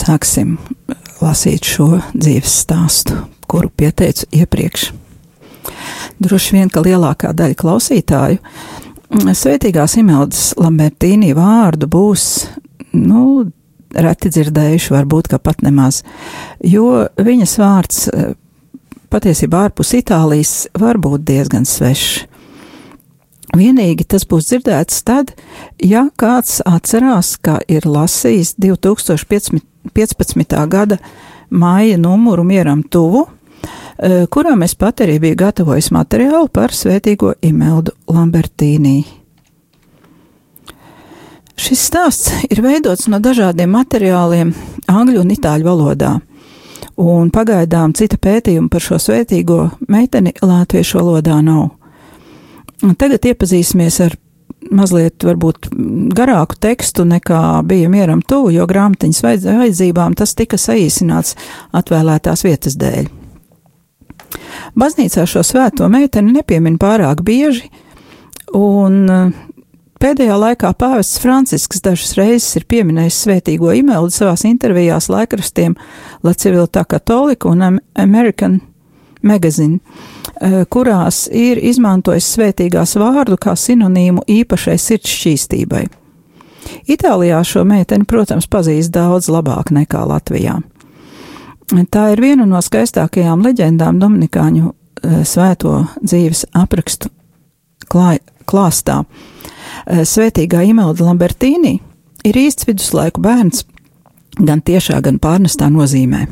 Sāksim 0.06 0.56
lasīt 1.20 1.66
šo 1.66 2.00
dzīves 2.14 2.60
stāstu, 2.62 3.18
kuru 3.50 3.70
pieteicu 3.74 4.28
iepriekš. 4.36 4.90
Droši 6.22 6.56
vien, 6.56 6.70
ka 6.72 6.84
lielākā 6.84 7.32
daļa 7.36 7.56
klausītāju 7.58 8.40
Svētīgās 9.06 9.94
Imeldas 10.00 10.48
Lambertīnī 10.58 11.30
vārdu 11.36 11.86
būs, 11.90 12.24
nu, 12.98 13.46
reti 13.94 14.32
dzirdējuši, 14.34 14.92
varbūt, 14.92 15.30
ka 15.30 15.38
pat 15.38 15.62
nemaz, 15.62 16.02
jo 16.66 17.06
viņas 17.14 17.54
vārds 17.62 18.08
patiesībā 19.12 19.68
ārpus 19.68 19.94
Itālijas 20.00 20.54
var 20.74 20.98
būt 20.98 21.22
diezgan 21.28 21.68
svešs. 21.68 22.26
Vienīgi 23.56 24.04
tas 24.08 24.26
būs 24.28 24.50
dzirdēts 24.50 25.02
tad, 25.06 25.32
ja 25.82 26.06
kāds 26.18 26.60
atcerās, 26.66 27.36
ka 27.40 27.58
ir 27.68 27.86
lasījis 27.88 28.56
2015. 28.60 30.56
gada 30.68 30.98
māja 31.50 31.98
numuru 32.00 32.44
mieram 32.44 32.82
tuvu, 32.82 33.26
e, 33.26 34.26
kurām 34.30 34.64
es 34.66 34.74
pat 34.74 35.04
arī 35.04 35.18
biju 35.22 35.38
gatavojis 35.44 35.92
materiālu 35.94 36.50
par 36.52 36.74
svētīgo 36.74 37.36
Imeldu 37.42 37.94
Lambertīnī. 38.10 39.04
Šis 41.56 41.86
stāsts 41.88 42.44
ir 42.50 42.60
veidots 42.60 43.08
no 43.08 43.18
dažādiem 43.22 43.70
materiāliem 43.72 44.52
angļu 44.92 45.22
un 45.22 45.32
itāļu 45.32 45.64
valodā, 45.64 46.12
un 47.00 47.30
pagaidām 47.32 47.94
cita 47.96 48.18
pētījuma 48.20 48.68
par 48.68 48.84
šo 48.84 49.00
svētīgo 49.00 49.62
meiteni 49.88 50.34
latviešu 50.42 51.00
valodā 51.00 51.40
nav. 51.44 51.75
Tagad 52.80 53.24
iepazīsimies 53.24 54.00
ar 54.04 54.16
mazliet 54.72 55.24
varbūt 55.24 55.70
garāku 56.16 56.58
tekstu 56.60 57.06
nekā 57.08 57.62
bija 57.68 57.90
mieram 57.92 58.22
tuvu, 58.22 58.52
jo 58.56 58.66
grāmatiņas 58.68 59.22
vajadzībām 59.46 60.16
tas 60.18 60.34
tika 60.36 60.58
saīsināts 60.60 61.36
atvēlētās 61.76 62.44
vietas 62.46 62.76
dēļ. 62.80 63.08
Baznīcā 64.76 65.24
šo 65.28 65.42
svēto 65.46 65.88
meiteni 65.92 66.34
nepiemin 66.34 66.76
pārāk 66.82 67.22
bieži, 67.24 67.70
un 68.56 69.06
pēdējā 70.02 70.36
laikā 70.40 70.72
pāvests 70.78 71.20
Francisks 71.22 71.82
dažas 71.84 72.16
reizes 72.18 72.58
ir 72.58 72.66
pieminējis 72.68 73.22
svētīgo 73.24 73.72
imeldu 73.78 74.12
savās 74.14 74.44
intervijās 74.48 75.08
laikrakstiem 75.12 75.76
La 76.26 76.34
Civiltā 76.36 76.84
Katolika 76.88 77.48
un 77.48 77.80
American 77.94 78.60
Magazine, 79.22 79.78
eh, 79.78 80.15
kurās 80.68 81.26
ir 81.32 81.60
izmantojis 81.64 82.26
svētīgās 82.34 82.96
vārdu 83.00 83.38
kā 83.40 83.54
sinonīmu 83.56 84.26
īpašai 84.28 84.76
sirds 84.80 85.12
šķīstībai. 85.12 85.86
Itālijā 86.90 87.40
šo 87.46 87.64
meiteni, 87.66 88.06
protams, 88.08 88.48
pazīst 88.50 88.92
daudz 88.94 89.30
labāk 89.32 89.72
nekā 89.74 90.02
Latvijā. 90.06 90.58
Tā 91.90 92.04
ir 92.14 92.22
viena 92.22 92.46
no 92.46 92.60
skaistākajām 92.62 93.42
leģendām 93.42 93.98
Dominikāņu 93.98 94.68
eh, 94.70 95.22
svēto 95.26 95.80
dzīves 95.98 96.46
aprakstu 96.54 97.10
klā, 97.90 98.16
klāstā. 98.46 99.02
Eh, 99.02 100.04
svētīgā 100.06 100.62
Imelda 100.70 101.08
Lambertīni 101.08 101.80
ir 102.26 102.38
īsts 102.38 102.68
viduslaiku 102.68 103.22
bērns, 103.24 103.64
gan 104.38 104.62
tiešā, 104.62 105.00
gan 105.02 105.18
pārnestā 105.22 105.70
nozīmē. 105.72 106.26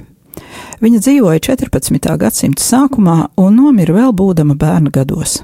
Viņa 0.84 1.00
dzīvoja 1.06 1.42
14. 1.48 2.14
gadsimta 2.20 2.62
sākumā 2.62 3.18
un 3.40 3.58
nomira 3.58 3.94
vēl 3.96 4.14
būdama 4.16 4.56
bērna 4.58 4.92
gados. 4.94 5.42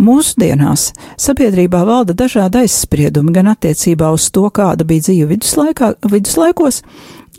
Mūsdienās 0.00 0.90
sabiedrībā 1.20 1.82
valda 1.84 2.14
dažādi 2.16 2.62
aizspriedumi 2.62 3.34
gan 3.36 3.50
attiecībā 3.52 4.08
uz 4.16 4.30
to, 4.32 4.46
kāda 4.48 4.86
bija 4.88 5.04
dzīve 5.04 5.28
viduslaikos, 6.08 6.80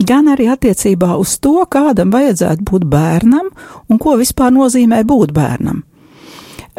gan 0.06 0.30
arī 0.30 0.52
attiecībā 0.54 1.16
uz 1.18 1.40
to, 1.42 1.56
kādam 1.66 2.14
vajadzētu 2.14 2.68
būt 2.70 2.86
bērnam 2.92 3.50
un 3.90 4.02
ko 4.02 4.14
vispār 4.20 4.54
nozīmē 4.54 5.02
būt 5.10 5.34
bērnam. 5.34 5.82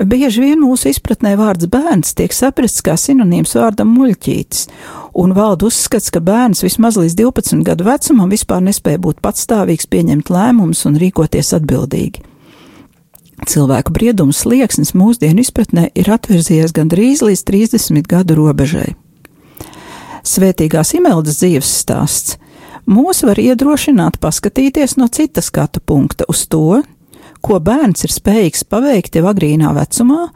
Bieži 0.01 0.41
vien 0.41 0.61
mūsu 0.63 0.89
izpratnē 0.89 1.35
vārds 1.37 1.69
bērns 1.69 2.15
tiek 2.17 2.33
saprasts 2.33 2.81
kā 2.85 2.95
sinonīms 2.97 3.53
vārdam 3.59 3.91
muļķītis, 3.93 4.63
un 5.21 5.35
valda 5.37 5.69
uzskats, 5.69 6.09
ka 6.09 6.23
bērns 6.25 6.65
vismaz 6.65 6.97
līdz 6.97 7.19
12 7.19 7.61
gadu 7.67 7.85
vecumam 7.85 8.33
vispār 8.33 8.65
nespēja 8.65 9.03
būt 9.05 9.21
patstāvīgs, 9.21 9.91
pieņemt 9.93 10.33
lēmumus 10.33 10.87
un 10.89 10.97
rīkoties 11.03 11.53
atbildīgi. 11.59 12.25
Cilvēku 13.49 13.93
briedums 13.93 14.41
slieksnis 14.47 14.95
mūsdienu 14.97 15.43
izpratnē 15.43 15.91
ir 15.99 16.09
atvirzījies 16.15 16.73
gandrīz 16.73 17.25
līdz 17.27 17.45
30 17.51 18.09
gadu 18.09 18.39
robežai. 18.39 18.95
Svētīgās 20.25 20.95
Imeldas 20.97 21.43
dzīves 21.43 21.69
stāsts 21.83 22.39
mūs 22.87 23.25
var 23.27 23.39
iedrošināt 23.43 24.17
paskatīties 24.23 24.97
no 24.97 25.11
citas 25.13 25.51
skatu 25.51 25.83
punkta 25.85 26.25
uz 26.31 26.47
to, 26.49 26.81
ko 27.43 27.59
bērns 27.63 28.07
ir 28.07 28.15
spējīgs 28.15 28.65
paveikt 28.71 29.19
jau 29.19 29.27
agrīnā 29.31 29.73
vecumā, 29.77 30.29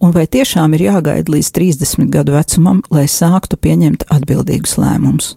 un 0.00 0.14
vai 0.16 0.24
tiešām 0.30 0.74
ir 0.76 0.86
jāgaida 0.88 1.34
līdz 1.34 1.50
30 1.56 2.10
gadu 2.12 2.34
vecumam, 2.36 2.82
lai 2.90 3.06
sāktu 3.10 3.58
pieņemt 3.60 4.06
atbildīgus 4.12 4.76
lēmumus. 4.80 5.34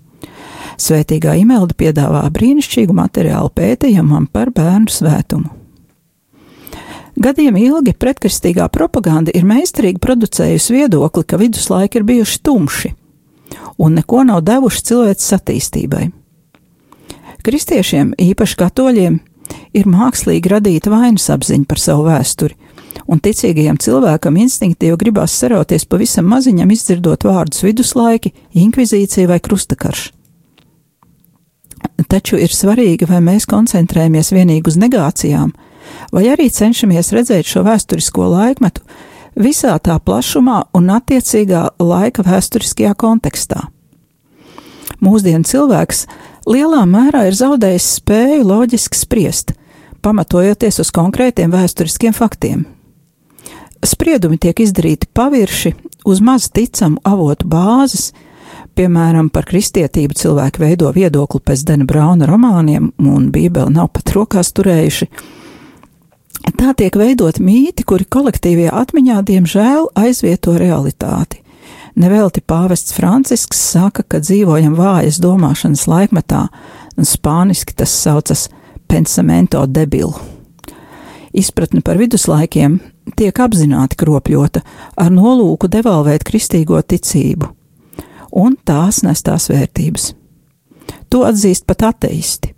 Svētīgā 0.78 1.34
Imelda 1.42 1.74
piedāvā 1.78 2.22
brīnišķīgu 2.34 2.94
materiālu 2.96 3.50
pētījumam 3.54 4.28
par 4.32 4.52
bērnu 4.54 4.94
svētumu. 4.94 5.54
Gadiem 7.18 7.56
ilgi 7.58 7.96
pretkristīgā 7.98 8.68
propaganda 8.70 9.34
ir 9.34 9.48
meistarīgi 9.50 9.98
producējusi 10.04 10.76
viedokli, 10.76 11.26
ka 11.26 11.40
viduslaiki 11.42 11.98
ir 11.98 12.06
bijuši 12.06 12.42
tumši 12.46 12.94
un 13.78 13.94
neko 13.94 14.24
nav 14.28 14.42
devuši 14.46 14.84
cilvēces 14.90 15.34
attīstībai. 15.38 16.08
Kristiešiem, 17.46 18.12
īpaši 18.20 18.58
katoļiem, 18.60 19.20
ir 19.78 19.90
mākslīgi 19.90 20.52
radīta 20.52 20.92
vainas 20.92 21.30
apziņa 21.34 21.68
par 21.70 21.82
savu 21.82 22.08
vēsturi, 22.08 22.58
un 23.08 23.22
ticīgajam 23.24 23.80
cilvēkam 23.82 24.40
instinktīvi 24.44 24.98
gribās 25.00 25.36
sarauties 25.38 25.88
pavisam 25.90 26.28
maziņam, 26.32 26.72
izdzirdot 26.74 27.28
vārdus 27.28 27.64
viduslaiki, 27.66 28.34
inkvizīcija 28.58 29.30
vai 29.30 29.40
krustakarš. 29.44 30.12
Taču 32.08 32.38
ir 32.40 32.54
svarīgi, 32.54 33.08
vai 33.10 33.20
mēs 33.26 33.48
koncentrējamies 33.50 34.32
vienīgi 34.34 34.70
uz 34.70 34.78
negācijām, 34.80 35.54
vai 36.14 36.28
arī 36.32 36.50
cenšamies 36.54 37.14
redzēt 37.16 37.50
šo 37.50 37.64
vēsturisko 37.68 38.28
laikmetu 38.34 38.84
visā 39.38 39.76
tā 39.84 39.98
plašumā 40.02 40.62
un 40.78 40.92
attiecīgā 40.94 41.64
laika 41.82 42.26
vēsturiskajā 42.26 42.94
kontekstā. 42.98 43.68
Mūsdienu 45.04 45.46
cilvēks 45.46 46.06
lielā 46.50 46.84
mērā 46.90 47.28
ir 47.30 47.38
zaudējis 47.38 47.90
spēju 48.00 48.46
loģiski 48.48 48.98
spriest, 48.98 49.54
pamatojoties 50.08 50.80
uz 50.84 50.92
konkrētiem 50.96 51.52
vēsturiskiem 51.54 52.16
faktiem. 52.16 52.66
Spriedumi 53.86 54.40
tiek 54.42 54.58
izdarīti 54.64 55.10
pavirši, 55.14 55.76
uz 56.08 56.24
maz 56.24 56.48
ticamu 56.50 57.02
avotu 57.06 57.46
bāzes, 57.52 58.10
piemēram, 58.78 59.30
par 59.34 59.46
kristietību 59.50 60.18
cilvēki 60.18 60.64
veido 60.64 60.92
viedokli 60.96 61.44
pēc 61.44 61.66
Dena 61.68 61.86
Brauna 61.86 62.30
romāniem, 62.30 62.94
un 62.98 63.28
Bībeli 63.34 63.76
nav 63.76 63.92
pat 63.94 64.16
rokās 64.16 64.54
turējuši 64.56 65.12
Tā 66.56 66.72
tiek 66.78 66.96
veidot 66.96 67.42
mīti, 67.44 67.84
kuri 67.84 68.06
kolektīvajā 68.08 68.72
atmiņā 68.80 69.18
diemžēl 69.28 69.90
aizvieto 70.00 70.56
realitāti. 70.58 71.42
Nevelti 71.98 72.44
pāvests 72.46 72.94
Francisks 72.96 73.60
saka, 73.74 74.06
ka 74.08 74.22
dzīvojam 74.24 74.78
vājas 74.78 75.18
domāšanas 75.20 75.88
laikmetā, 75.90 76.46
un 76.96 77.10
spāniski 77.10 77.76
tas 77.76 77.92
saucas 77.92 78.48
pensamento 78.88 79.66
debilu. 79.68 80.16
Izpratne 81.38 81.84
par 81.86 82.00
viduslaikiem 82.00 82.80
tiek 83.20 83.40
apzināti 83.40 84.00
kropļota 84.00 84.64
ar 84.98 85.14
nolūku 85.14 85.70
devalvēt 85.72 86.26
kristīgo 86.28 86.82
ticību 86.82 87.52
un 88.38 88.58
tās 88.66 89.04
nestās 89.06 89.50
vērtības. 89.52 90.12
To 91.12 91.24
atzīst 91.28 91.66
pat 91.68 91.86
ateisti. 91.92 92.54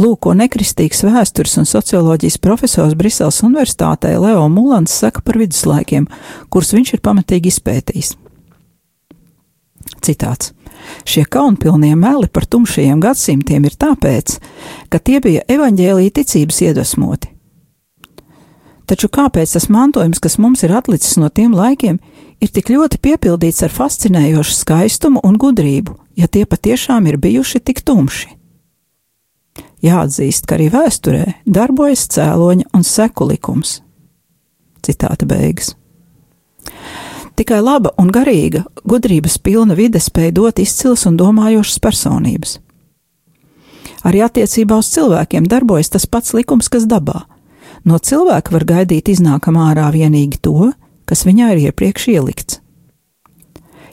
Lūk, 0.00 0.18
ko 0.26 0.34
nekristīgs 0.36 1.00
vēstures 1.06 1.56
un 1.60 1.68
socioloģijas 1.68 2.38
profesors 2.44 2.96
Briseles 2.98 3.40
Universitātē 3.44 4.12
Leo 4.20 4.44
Mulans 4.52 4.92
saka 5.02 5.22
par 5.24 5.38
viduslaikiem, 5.40 6.08
kurus 6.52 6.74
viņš 6.76 6.96
ir 6.96 7.04
pamatīgi 7.04 7.52
izpētījis. 7.52 8.12
Citāts. 10.04 10.52
Šie 11.08 11.24
kaunpilnie 11.24 11.94
meli 11.98 12.28
par 12.28 12.46
tumšajiem 12.46 13.00
gadsimtiem 13.02 13.66
ir 13.68 13.76
tāpēc, 13.78 14.38
ka 14.88 14.98
tie 14.98 15.20
bija 15.24 15.44
evaņģēlīja 15.50 16.16
ticības 16.20 16.60
iedvesmoti. 16.68 17.32
Taču 18.86 19.08
kāpēc 19.08 19.54
tas 19.54 19.68
mantojums, 19.72 20.20
kas 20.20 20.38
mums 20.42 20.64
ir 20.66 20.74
atlicis 20.76 21.16
no 21.16 21.30
tiem 21.30 21.54
laikiem, 21.56 22.00
ir 22.42 22.50
tik 22.52 22.72
ļoti 22.74 22.98
piepildīts 23.00 23.62
ar 23.64 23.72
fascinējošu 23.72 24.56
skaistumu 24.58 25.22
un 25.24 25.38
gudrību, 25.40 25.94
ja 26.18 26.28
tie 26.28 26.44
patiešām 26.46 27.06
ir 27.08 27.20
bijuši 27.22 27.62
tik 27.62 27.84
tumši? 27.86 28.34
Jāatzīst, 29.82 30.46
ka 30.46 30.58
arī 30.58 30.68
vēsturē 30.70 31.24
darbojas 31.46 32.06
cēloņa 32.14 32.68
un 32.76 32.84
seku 32.86 33.26
likums. 33.32 33.80
Citāta 34.82 35.26
beigas. 35.26 35.74
Tikai 37.42 37.58
laba 37.58 37.90
un 37.98 38.06
garīga, 38.14 38.60
gudrības 38.86 39.34
pilna 39.42 39.74
vide 39.74 39.98
spēja 39.98 40.30
dot 40.36 40.60
izcils 40.62 41.02
un 41.08 41.16
domājošas 41.18 41.80
personības. 41.82 42.52
Arī 44.06 44.20
attiecībā 44.22 44.76
uz 44.78 44.86
cilvēkiem 44.94 45.48
darbojas 45.50 45.90
tas 45.90 46.06
pats 46.06 46.36
likums, 46.38 46.68
kas 46.70 46.86
dabā. 46.86 47.24
No 47.82 47.98
cilvēka 47.98 48.54
var 48.54 48.66
gaidīt 48.68 49.10
iznākam 49.10 49.58
ārā 49.58 49.88
vienīgi 49.90 50.38
to, 50.38 50.70
kas 51.02 51.24
viņā 51.26 51.48
ir 51.56 51.64
iepriekš 51.64 52.06
ielikts. 52.14 52.60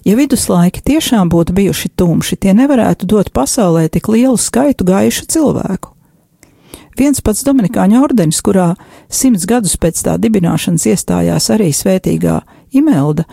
Ja 0.05 0.13
viduslaiki 0.19 0.85
tiešām 0.85 1.33
būtu 1.33 1.57
bijuši 1.57 1.89
tumši, 1.97 2.37
tie 2.37 2.53
nevarētu 2.53 3.09
dot 3.09 3.33
pasaulē 3.33 3.87
tik 3.89 4.11
lielu 4.13 4.37
skaitu 4.37 4.85
gaišu 4.85 5.25
cilvēku. 5.25 5.95
Viens 7.01 7.17
pats 7.25 7.41
Dominikāņu 7.47 7.97
ordenis, 8.03 8.45
kurā 8.45 8.75
simts 9.09 9.49
gadus 9.49 9.73
pēc 9.81 10.05
tā 10.05 10.19
dibināšanas 10.21 10.85
iestājās 10.93 11.49
arī 11.55 11.73
svētīgā 11.73 12.41
Imelda, 12.71 13.23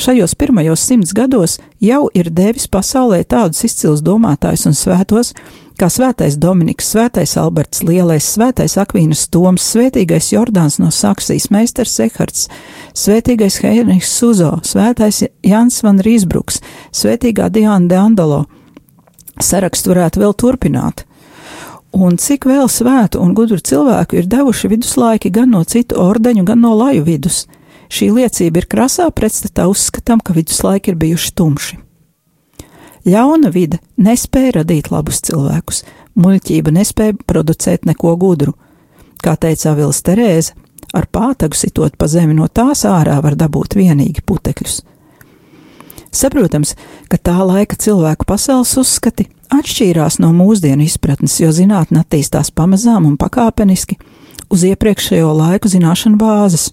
šajos 0.00 0.34
pirmajos 0.34 0.82
simts 0.82 1.12
gados 1.14 1.58
jau 1.80 2.08
ir 2.14 2.30
devis 2.34 2.66
pasaulē 2.66 3.22
tādus 3.24 3.62
izcils 3.68 4.02
domātājus 4.02 4.66
un 4.66 4.74
svētos, 4.74 5.34
kā 5.78 5.86
svētais 5.88 6.36
Dominiks, 6.40 6.90
svētais 6.92 7.36
Alberts 7.40 7.84
Lielais, 7.86 8.26
svētais 8.26 8.74
Akvīnas 8.82 9.28
Toms, 9.30 9.64
svētīgais 9.72 10.32
Jordāns 10.34 10.80
no 10.82 10.90
Saksijas, 10.90 11.48
meistars 11.54 11.94
Ehards, 12.02 12.48
svētīgais 12.98 13.60
Heinrichs 13.62 14.10
Suzo, 14.18 14.56
svētais 14.66 15.22
Jans 15.46 15.82
van 15.86 16.02
Rīsbruks, 16.02 16.58
svētīgā 16.90 17.48
Diana 17.54 17.86
de 17.88 18.00
Andalo. 18.00 18.42
Sarakstu 19.40 19.94
varētu 19.94 20.20
vēl 20.20 20.36
turpināt. 20.36 21.06
Un 21.96 22.18
cik 22.22 22.44
vēl 22.46 22.68
svētu 22.70 23.18
un 23.22 23.32
gudru 23.34 23.58
cilvēku 23.58 24.20
ir 24.20 24.28
devuši 24.30 24.68
viduslaiki 24.70 25.32
gan 25.34 25.50
no 25.54 25.64
citu 25.64 25.98
ordeņu, 25.98 26.44
gan 26.46 26.60
no 26.62 26.74
laju 26.78 27.06
vidus. 27.06 27.46
Šī 27.90 28.10
liecība 28.14 28.62
ir 28.62 28.68
krasā 28.70 29.08
pretstatā 29.10 29.66
uzskatām, 29.70 30.22
ka 30.22 30.34
viduslaiki 30.36 30.92
ir 30.92 30.98
bijuši 31.00 31.32
tumši. 31.34 31.78
Ļauna 33.10 33.50
vide 33.50 33.80
nespēja 33.98 34.60
radīt 34.60 34.90
labus 34.92 35.22
cilvēkus, 35.26 35.82
muļķība 36.20 36.74
nespēja 36.76 37.16
producēt 37.26 37.88
neko 37.88 38.14
gudru. 38.20 38.54
Kā 39.20 39.34
teica 39.40 39.72
Avils 39.72 40.02
Terēze, 40.04 40.54
ar 40.94 41.08
pātagu 41.10 41.56
sitot 41.56 41.96
pa 41.98 42.08
zemi 42.08 42.36
no 42.36 42.46
tās 42.48 42.84
ārā 42.88 43.18
var 43.24 43.36
dabūt 43.40 43.76
vienīgi 43.80 44.22
putekļus. 44.26 44.80
Saprotams, 46.10 46.74
ka 47.10 47.18
tā 47.18 47.36
laika 47.46 47.78
cilvēku 47.78 48.26
pasaules 48.26 48.72
uzskati 48.80 49.28
atšķīrās 49.54 50.18
no 50.22 50.32
mūsdienu 50.34 50.86
izpratnes, 50.86 51.38
jo 51.42 51.50
zinātne 51.54 52.02
attīstās 52.02 52.50
pamazām 52.54 53.06
un 53.06 53.16
pakāpeniski 53.18 53.98
uz 54.50 54.66
iepriekšējo 54.66 55.30
laiku 55.38 55.70
zināšanu 55.70 56.18
bāzes. 56.20 56.70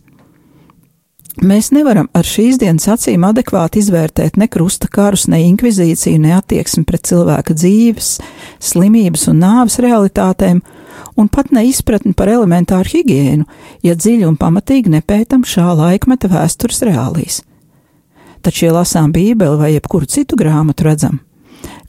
Mēs 1.37 1.67
nevaram 1.69 2.07
ar 2.17 2.25
šīs 2.25 2.57
dienas 2.57 2.87
acīm 2.89 3.21
adekvāti 3.27 3.77
izvērtēt 3.83 4.39
ne 4.41 4.47
krusta 4.49 4.87
karus, 4.89 5.27
ne 5.29 5.43
inkvizīciju, 5.45 6.17
ne 6.23 6.31
attieksmi 6.33 6.81
pret 6.87 7.03
cilvēka 7.05 7.53
dzīves, 7.53 8.15
slimības 8.57 9.27
un 9.29 9.43
nāves 9.43 9.77
realitātēm, 9.83 10.63
un 11.13 11.29
pat 11.29 11.51
ne 11.53 11.67
izpratni 11.69 12.15
par 12.17 12.31
elementāru 12.33 12.89
higiēnu, 12.89 13.45
ja 13.85 13.93
dziļi 13.93 14.25
un 14.25 14.39
pamatīgi 14.41 14.95
nepētam 14.95 15.43
šā 15.45 15.75
laikmeta 15.77 16.31
vēstures 16.31 16.81
reālīs. 16.89 17.43
Taču, 18.41 18.65
ja 18.65 18.73
lasām 18.79 19.13
Bībeli 19.13 19.61
vai 19.61 19.71
jebkuru 19.75 20.09
citu 20.09 20.41
grāmatu, 20.41 20.89
redzam, 20.89 21.21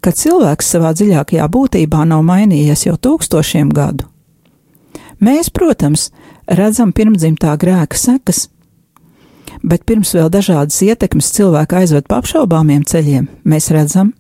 ka 0.05 0.13
cilvēks 0.13 0.75
savā 0.77 0.93
dziļākajā 0.93 1.49
būtībā 1.49 2.05
nav 2.05 2.21
mainījies 2.29 2.85
jau 2.91 2.99
tūkstošiem 3.01 3.73
gadu. 3.73 4.11
Mēs, 5.25 5.49
protams, 5.49 6.11
redzam 6.45 6.93
pirmdzimtā 6.93 7.57
grēka 7.57 7.97
sekas 7.97 8.51
bet 9.63 9.85
pirms 9.89 10.15
vēl 10.17 10.31
dažādas 10.33 10.79
ietekmes 10.85 11.33
cilvēku 11.35 11.81
aizved 11.81 12.09
pa 12.09 12.21
apšaubāmiem 12.23 12.85
ceļiem, 12.89 13.29
mēs 13.45 13.71
redzam, 13.75 14.13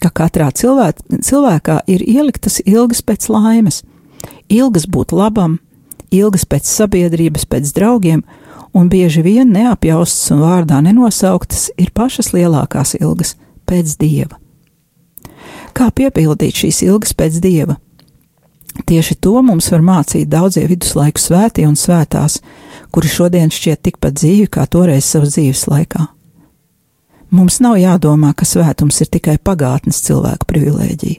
ka 0.00 0.10
katrā 0.12 0.50
cilvēk, 0.54 1.02
cilvēkā 1.24 1.80
ir 1.90 2.04
ieliktas 2.04 2.60
ilgas 2.64 3.02
pēc 3.02 3.28
laimes, 3.32 3.82
ilgas 4.48 4.86
būt 4.90 5.14
labam, 5.16 5.58
ilgas 6.14 6.44
pēc 6.48 6.68
sabiedrības, 6.68 7.46
pēc 7.48 7.72
draugiem, 7.76 8.24
un 8.74 8.90
bieži 8.90 9.22
vien 9.22 9.52
neapjaustas 9.54 10.32
un 10.34 10.42
vārdā 10.44 10.80
nenosauktas 10.84 11.70
ir 11.78 11.92
pašas 11.94 12.32
lielākās 12.34 12.96
ilgas 13.00 13.36
pēc 13.68 13.96
dieva. 14.00 14.38
Kā 15.74 15.90
piepildīt 15.90 16.64
šīs 16.64 16.84
ilgas 16.86 17.14
pēc 17.18 17.40
dieva? 17.42 17.78
Tieši 18.86 19.16
to 19.22 19.38
mums 19.42 19.70
var 19.70 19.82
mācīt 19.86 20.30
daudzie 20.30 20.66
viduslaiku 20.70 21.22
svētie 21.22 21.66
un 21.66 21.76
svētās, 21.78 22.40
kuri 22.94 23.10
šodien 23.10 23.50
šķiet 23.50 23.80
tikpat 23.88 24.14
dzīvi 24.20 24.46
kā 24.54 24.68
toreiz 24.70 25.08
savas 25.08 25.34
dzīves 25.34 25.64
laikā. 25.66 26.06
Mums 27.34 27.58
nav 27.64 27.74
jādomā, 27.80 28.30
ka 28.38 28.46
svētums 28.46 29.00
ir 29.02 29.10
tikai 29.10 29.34
pagātnes 29.42 29.98
cilvēku 30.06 30.46
privilēģija. 30.46 31.18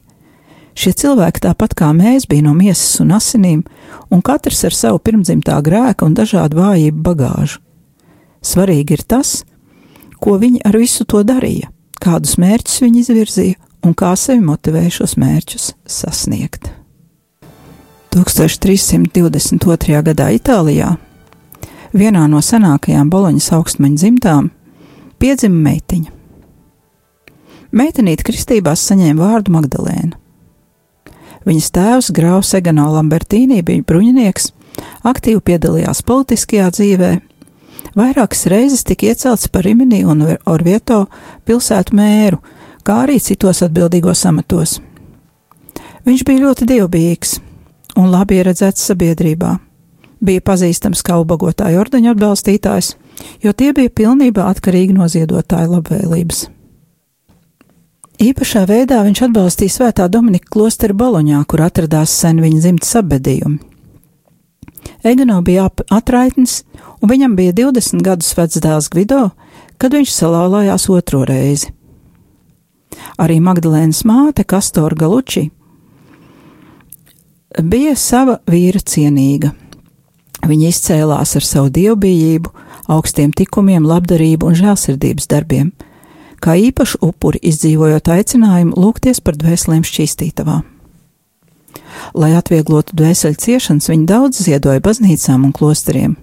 Šie 0.75 0.91
cilvēki, 0.95 1.41
tāpat 1.43 1.75
kā 1.75 1.89
mēs, 1.95 2.27
bija 2.31 2.45
no 2.45 2.53
miesas 2.55 2.99
un 3.03 3.11
asinīm, 3.15 3.61
un 4.11 4.23
katrs 4.23 4.63
ar 4.67 4.75
savu 4.75 4.99
pirmdzimtā 5.03 5.57
grēka 5.63 6.07
un 6.07 6.15
dažādu 6.15 6.59
vājību 6.59 7.03
bagāžu. 7.03 7.59
Svarīgi 8.43 8.95
ir 8.95 9.03
tas, 9.07 9.37
ko 10.19 10.35
viņi 10.39 10.63
ar 10.67 10.75
visu 10.79 11.03
to 11.07 11.23
darīja, 11.27 11.71
kādus 12.03 12.37
mērķus 12.39 12.83
viņi 12.83 13.03
izvirzīja 13.03 13.59
un 13.87 13.95
kā 13.95 14.13
sevi 14.19 14.43
motivēja 14.43 14.99
šos 15.01 15.15
mērķus 15.19 15.73
sasniegt. 15.87 16.71
1322. 18.15 19.99
gadā 20.07 20.29
Itālijā 20.35 20.95
vienā 21.95 22.25
no 22.29 22.41
senākajām 22.43 23.09
Boloņas 23.11 23.51
augstmaņa 23.55 24.01
dzimtām, 24.01 24.51
piedzima 25.21 25.61
meitiņa. 25.69 26.11
Meitenīte 27.75 28.23
kristībās 28.27 28.83
saņēma 28.87 29.19
vārdu 29.19 29.53
Magdalēna. 29.55 30.15
Viņas 31.45 31.71
tēvs, 31.75 32.11
Grāvs 32.15 32.53
Egano 32.57 32.87
Lambertīnī, 32.93 33.61
bija 33.65 33.83
bruņinieks, 33.85 34.49
aktīvi 35.05 35.43
piedalījās 35.45 36.01
politiskajā 36.07 36.69
dzīvē, 36.73 37.11
vairākas 37.99 38.47
reizes 38.51 38.85
tika 38.87 39.11
iecelts 39.11 39.51
par 39.51 39.67
Rimini 39.67 40.01
un 40.07 40.23
Orvieto 40.49 41.05
pilsētu 41.45 41.95
mēru, 41.95 42.41
kā 42.85 43.03
arī 43.05 43.19
citos 43.21 43.61
atbildīgos 43.65 44.25
amatos. 44.29 44.79
Viņš 46.05 46.25
bija 46.25 46.47
ļoti 46.47 46.67
dievbijīgs 46.73 47.37
un 47.99 48.11
labi 48.13 48.41
ieredzēts 48.41 48.89
sabiedrībā 48.91 49.55
bija 50.25 50.43
pazīstams 50.45 51.03
kā 51.05 51.19
ubagotāju 51.21 51.79
ordeņu 51.83 52.11
atbalstītājs, 52.13 52.95
jo 53.43 53.53
tie 53.53 53.71
bija 53.77 53.93
pilnībā 53.93 54.49
atkarīgi 54.51 54.97
no 54.97 55.07
ziedotāju 55.11 55.77
labvēlības. 55.77 56.45
Īpašā 58.25 58.63
veidā 58.69 59.01
viņš 59.03 59.25
atbalstīja 59.27 59.73
Svētā 59.73 60.05
Dominika 60.07 60.47
klosteru 60.53 60.95
Boloņā, 60.95 61.41
kur 61.51 61.65
atradās 61.65 62.13
sen 62.15 62.39
viņa 62.39 62.61
dzimtas 62.63 62.93
apbedījumi. 63.01 63.59
Egano 65.05 65.41
bija 65.45 65.67
atraitnis, 65.91 66.63
un 67.01 67.11
viņam 67.11 67.35
bija 67.35 67.53
20 67.57 68.05
gadus 68.05 68.31
vecs 68.37 68.61
dēls 68.63 68.87
Gvido, 68.93 69.29
kad 69.77 69.93
viņš 69.93 70.13
salauzās 70.13 70.87
otro 70.89 71.25
reizi. 71.27 71.73
Arī 73.19 73.41
Magdalēnas 73.43 74.05
māte 74.07 74.45
Kastora 74.47 74.95
Galuči 74.95 75.49
bija 77.63 77.95
sava 77.99 78.39
vīra 78.47 78.79
cienīga 78.79 79.51
Viņa 80.45 80.69
izcēlās 80.69 81.35
ar 81.39 81.45
savu 81.45 81.71
dievbijību, 81.73 82.51
augstiem 82.93 83.33
tikumiem, 83.33 83.85
labdarību 83.87 84.51
un 84.51 84.57
žēlsirdības 84.59 85.29
darbiem, 85.31 85.71
kā 86.43 86.57
īpašu 86.61 87.01
upuri 87.05 87.41
izdzīvojot 87.49 88.11
aicinājumu 88.13 88.77
lūgties 88.77 89.23
par 89.25 89.39
dvēselēm 89.41 89.85
šķīstītavā. 89.87 90.61
Lai 92.13 92.35
atvieglotu 92.37 92.93
dvēseli 92.99 93.39
ciešanas, 93.39 93.89
viņa 93.89 94.05
daudz 94.11 94.43
ziedoja 94.45 94.83
baznīcām 94.83 95.47
un 95.47 95.55
klosteriem. 95.55 96.15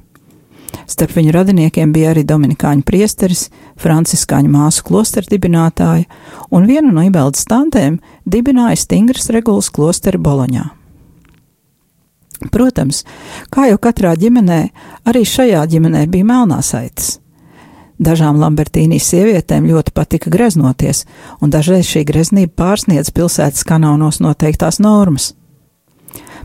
Starp 0.89 1.15
viņu 1.17 1.33
radiniekiem 1.35 1.93
bija 1.93 2.13
arī 2.13 2.23
Dominikāņu 2.29 2.85
priesteris, 2.87 3.47
Franciskāņu 3.81 4.53
māsu 4.53 4.85
klosteru 4.87 5.29
dibinātāja, 5.31 6.07
un 6.51 6.69
viena 6.69 6.93
no 6.93 7.05
Ibeldas 7.07 7.49
tantēm 7.49 7.99
dibināja 8.29 8.79
stingras 8.81 9.31
regulas 9.35 9.71
klosteru 9.73 10.21
Boloņā. 10.23 10.69
Protams, 12.51 13.05
kā 13.53 13.69
jau 13.71 13.79
katrā 13.79 14.15
ģimenē, 14.19 14.63
arī 15.07 15.25
šajā 15.29 15.63
ģimenē 15.71 16.07
bija 16.11 16.29
melnās 16.29 16.73
aitas. 16.75 17.19
Dažām 18.03 18.41
Lambertīnijas 18.41 19.07
sievietēm 19.13 19.69
ļoti 19.71 19.93
patika 19.95 20.33
greznoties, 20.33 21.05
un 21.41 21.53
dažreiz 21.55 21.87
šī 21.87 22.03
greznība 22.09 22.57
pārsniedz 22.65 23.13
pilsētas 23.15 23.63
kanānos 23.69 24.19
noteiktās 24.25 24.81
normas. 24.83 25.33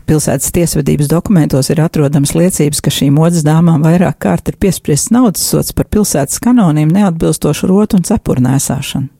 Pilsētas 0.08 0.54
tiesvedības 0.54 1.10
dokumentos 1.10 1.68
ir 1.72 1.82
atrodamas 1.84 2.32
liecības, 2.38 2.80
ka 2.80 2.92
šīm 2.94 3.18
modes 3.18 3.42
dāmām 3.44 3.82
vairāk 3.84 4.20
kārt 4.24 4.48
ir 4.48 4.56
piespriests 4.56 5.12
naudas 5.12 5.44
sots 5.44 5.74
par 5.76 5.90
pilsētas 5.92 6.40
kanoniem 6.40 6.88
neatbilstošu 6.94 7.68
rotu 7.68 7.98
un 7.98 8.06
cepuru 8.08 8.46
nēsāšanu. 8.46 9.17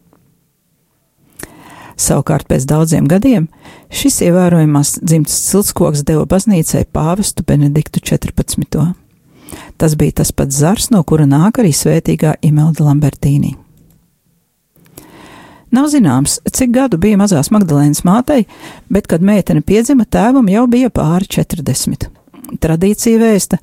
Savukārt 1.98 2.46
pēc 2.46 2.66
daudziem 2.70 3.08
gadiem 3.10 3.48
šis 3.90 4.20
ievērojamās 4.28 4.98
dzimtas 5.02 5.38
ciltskoks 5.48 6.04
deva 6.06 6.28
baznīcai 6.30 6.84
pāvestu 6.94 7.42
Benediktu 7.46 8.02
14. 8.12 8.92
Tas 9.78 9.94
bija 9.98 10.20
tas 10.20 10.30
pats 10.32 10.60
zars, 10.60 10.90
no 10.94 11.02
kura 11.02 11.26
nāk 11.26 11.58
arī 11.58 11.72
svētīgā 11.74 12.36
Imelda 12.46 12.86
Lambertīnī. 12.86 13.56
Nav 15.74 15.90
zināms, 15.92 16.38
cik 16.48 16.70
gadu 16.72 16.96
bija 17.00 17.18
mazās 17.20 17.50
Magdalēnas 17.52 18.00
mātei, 18.06 18.46
bet, 18.88 19.08
kad 19.10 19.24
meitene 19.24 19.60
piedzima, 19.60 20.06
tēvam 20.08 20.48
jau 20.48 20.64
bija 20.70 20.88
pāri 20.88 21.28
40. 21.28 22.08
Tradīcija 22.62 23.20
vēsta, 23.20 23.58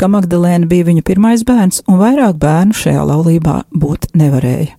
ka 0.00 0.08
Magdalēna 0.08 0.70
bija 0.70 0.86
viņa 0.88 1.04
pirmais 1.04 1.44
bērns, 1.44 1.82
un 1.90 2.00
vairāk 2.00 2.38
bērnu 2.40 2.76
šajā 2.76 3.02
laulībā 3.10 3.58
būt 3.76 4.08
nevarēja. 4.16 4.72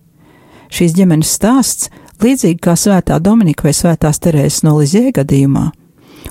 Šīs 0.72 0.96
ģimenes 0.98 1.36
stāsts 1.36 1.92
Līdzīgi 2.22 2.60
kā 2.62 2.76
Svētā 2.78 3.16
Dominika 3.18 3.66
vai 3.66 3.72
Svētās 3.74 4.20
Terēzes 4.22 4.62
no 4.62 4.76
Lizie 4.78 5.10
gadījumā, 5.16 5.72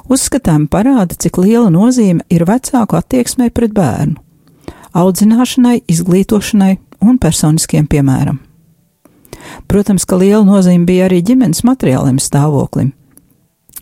uzskatām 0.07 0.68
parāda, 0.70 1.16
cik 1.18 1.40
liela 1.42 1.66
nozīme 1.74 2.22
ir 2.31 2.44
vecāku 2.46 2.94
attieksmē 2.94 3.48
pret 3.50 3.74
bērnu, 3.74 4.14
audzināšanai, 4.94 5.81
izglītošanai 5.90 6.76
un 7.03 7.18
personiskiem 7.18 7.90
piemēram. 7.90 8.38
Protams, 9.66 10.07
ka 10.07 10.20
liela 10.20 10.44
nozīme 10.46 10.87
bija 10.87 11.09
arī 11.09 11.24
ģimenes 11.26 11.64
materiāliem 11.66 12.22
stāvoklim. 12.22 12.92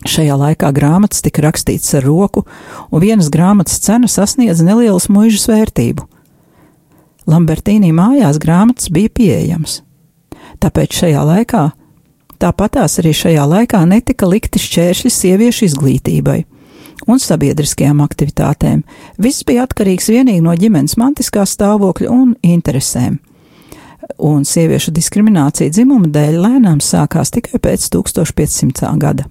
Šajā 0.09 0.33
laikā 0.39 0.71
grāmatas 0.73 1.21
tika 1.21 1.43
rakstītas 1.45 1.93
ar 1.99 2.07
roku, 2.07 2.47
un 2.89 3.03
vienas 3.03 3.29
grāmatas 3.29 3.81
cena 3.85 4.09
sasniedza 4.09 4.65
nelielas 4.65 5.11
muižas 5.13 5.45
vērtību. 5.51 6.07
Lambertīnī 7.29 7.91
mājās 7.93 8.39
grāmatas 8.41 8.89
bija 8.89 9.11
pieejamas. 9.13 9.83
Tāpēc 10.57 11.03
šajā 11.03 11.25
laikā 11.27 11.69
Tāpatās 12.39 13.01
arī 13.01 13.11
šajā 13.15 13.43
laikā 13.51 13.81
netika 13.89 14.27
likti 14.29 14.61
šķēršļi 14.63 15.11
sieviešu 15.11 15.65
izglītībai 15.67 16.37
un 17.09 17.19
sabiedriskajām 17.19 17.99
aktivitātēm. 18.03 18.83
Viss 19.19 19.43
bija 19.47 19.65
atkarīgs 19.67 20.07
vienīgi 20.11 20.43
no 20.45 20.53
ģimenes 20.55 20.95
mantiskā 20.99 21.43
stāvokļa 21.47 22.11
un 22.13 22.35
interesēm. 22.43 23.19
Un 24.23 24.45
sieviešu 24.47 24.93
diskriminācija 24.95 25.71
dzimuma 25.73 26.07
dēļ 26.15 26.39
lēnām 26.45 26.79
sākās 26.83 27.33
tikai 27.35 27.59
pēc 27.61 27.89
1500. 27.93 28.95
gada. 29.01 29.27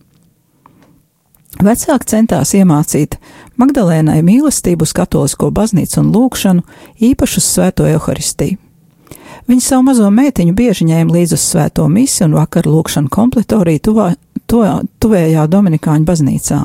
Vecāki 1.58 2.12
centās 2.12 2.52
iemācīt 2.54 3.16
Magdalēnai 3.58 4.20
mīlestību 4.22 4.84
uz 4.84 4.92
katolisko 4.94 5.48
baznīcu 5.50 6.02
un 6.04 6.12
lūgšanu, 6.14 6.62
īpaši 7.08 7.40
uz 7.40 7.48
svēto 7.56 7.88
evaharistiju. 7.88 8.67
Viņa 9.48 9.64
savu 9.64 9.86
mazo 9.86 10.08
meitiņu 10.12 10.54
bieži 10.56 10.86
ņēma 10.88 11.14
līdzi 11.14 11.36
uz 11.38 11.44
svēto 11.52 11.86
misiju 11.88 12.28
un 12.28 12.38
vakaru 12.40 12.74
lūkšanu 12.74 13.08
kompletoriju 13.12 13.84
tuvā, 13.88 14.08
to, 14.46 14.64
tuvējā 15.00 15.46
Dominikāņu 15.48 16.08
baznīcā. 16.08 16.64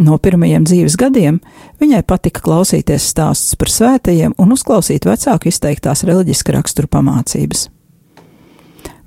No 0.00 0.16
pirmajiem 0.22 0.64
dzīves 0.64 0.96
gadiem 0.98 1.40
viņai 1.82 2.00
patika 2.06 2.42
klausīties 2.44 3.08
stāstus 3.10 3.58
par 3.58 3.70
svētajiem 3.70 4.34
un 4.38 4.54
uzklausīt 4.54 5.06
vecāku 5.06 5.50
izteiktās 5.50 6.04
reliģiska 6.08 6.54
rakstura 6.56 6.90
pamācības. 6.90 7.68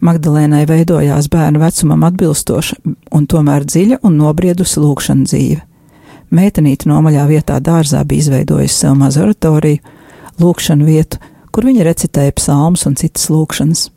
Magdalēnai 0.03 0.65
veidojās 0.67 1.29
bērnu 1.31 1.61
vecumam 1.63 2.03
atbilstoša 2.03 2.79
un 3.15 3.27
tomēr 3.31 3.63
dziļa 3.63 4.01
un 4.03 4.17
nobriedusi 4.19 4.83
lūkšana 4.83 5.29
dzīve. 5.29 5.61
Meitenīte 6.33 6.89
nomaļā 6.91 7.23
vietā 7.29 7.59
dārzā 7.63 8.01
bija 8.07 8.25
izveidojusi 8.25 8.75
sev 8.75 8.97
mazu 8.99 9.21
oratoriju, 9.23 9.79
lūkšanu 10.41 10.87
vietu, 10.87 11.21
kur 11.53 11.67
viņa 11.69 11.85
recitēja 11.85 12.33
psalmus 12.35 12.87
un 12.89 12.97
citas 12.99 13.29
lūkšanas. 13.29 13.89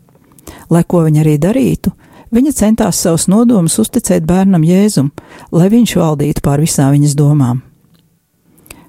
Lai 0.70 0.82
ko 0.84 1.02
viņa 1.06 1.22
arī 1.22 1.36
darītu, 1.42 1.92
viņa 2.34 2.52
centās 2.58 3.00
savus 3.02 3.26
nodomus 3.32 3.78
uzticēt 3.82 4.26
bērnam 4.28 4.64
Jēzum, 4.66 5.10
lai 5.56 5.70
viņš 5.72 5.96
valdītu 5.98 6.44
pār 6.44 6.62
visām 6.62 6.92
viņas 6.94 7.16
domām. 7.18 7.64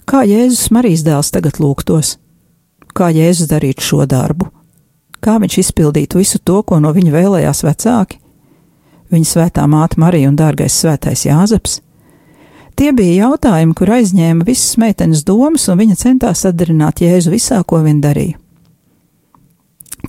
Kā 0.08 0.22
Jēzus 0.28 0.70
Marijas 0.72 1.04
dēls 1.04 1.34
tagad 1.36 1.60
lūgtos? 1.60 2.16
Kā 2.96 3.10
Jēzus 3.14 3.50
darītu 3.52 3.84
šo 3.84 4.06
darbu? 4.08 4.52
Kā 5.24 5.40
viņš 5.42 5.58
izpildītu 5.64 6.22
visu 6.22 6.40
to, 6.40 6.62
ko 6.64 6.80
no 6.80 6.94
viņa 6.96 7.12
vēlējās 7.12 7.64
vecāki? 7.66 8.22
Viņa 9.12 9.28
svētā 9.28 9.66
māte 9.68 10.00
Marija 10.00 10.30
un 10.30 10.38
dārgais 10.40 10.76
svētais 10.78 11.26
Jāzeps? 11.28 11.82
Tie 12.78 12.92
bija 12.94 13.26
jautājumi, 13.26 13.74
kur 13.74 13.90
aizņēma 13.96 14.46
visas 14.46 14.76
meitenes 14.78 15.24
domas, 15.26 15.66
un 15.72 15.80
viņa 15.82 15.96
centās 15.98 16.46
atdarināt 16.46 17.02
Jēzu 17.02 17.34
visā, 17.34 17.64
ko 17.66 17.82
viņa 17.82 18.04
darīja. 18.04 18.38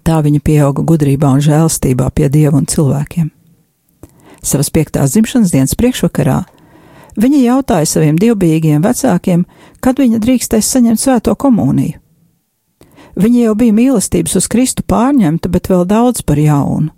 Tā 0.04 0.20
viņa 0.24 0.40
pieauga 0.44 0.84
gudrībā 0.84 1.30
un 1.36 1.42
žēlstībā 1.44 2.10
pie 2.14 2.28
dieva 2.32 2.58
un 2.60 2.66
cilvēkiem. 2.68 3.30
Savas 4.42 4.70
piektās 4.70 5.14
dzimšanas 5.14 5.52
dienas 5.52 5.74
priekšvakarā 5.78 6.42
viņa 7.18 7.40
jautāja 7.42 7.88
saviem 7.88 8.18
dievbijīgiem 8.20 8.84
vecākiem, 8.84 9.46
kad 9.80 9.98
viņa 9.98 10.20
drīkstēs 10.22 10.68
saņemt 10.74 11.02
svēto 11.02 11.34
komuniju. 11.34 11.98
Viņa 13.18 13.40
jau 13.48 13.54
bija 13.58 13.74
mīlestības 13.74 14.36
uz 14.38 14.46
Kristu 14.46 14.84
pārņemta, 14.86 15.50
bet 15.50 15.66
vēl 15.70 15.82
daudz 15.90 16.22
par 16.22 16.38
jaunu. 16.38 16.92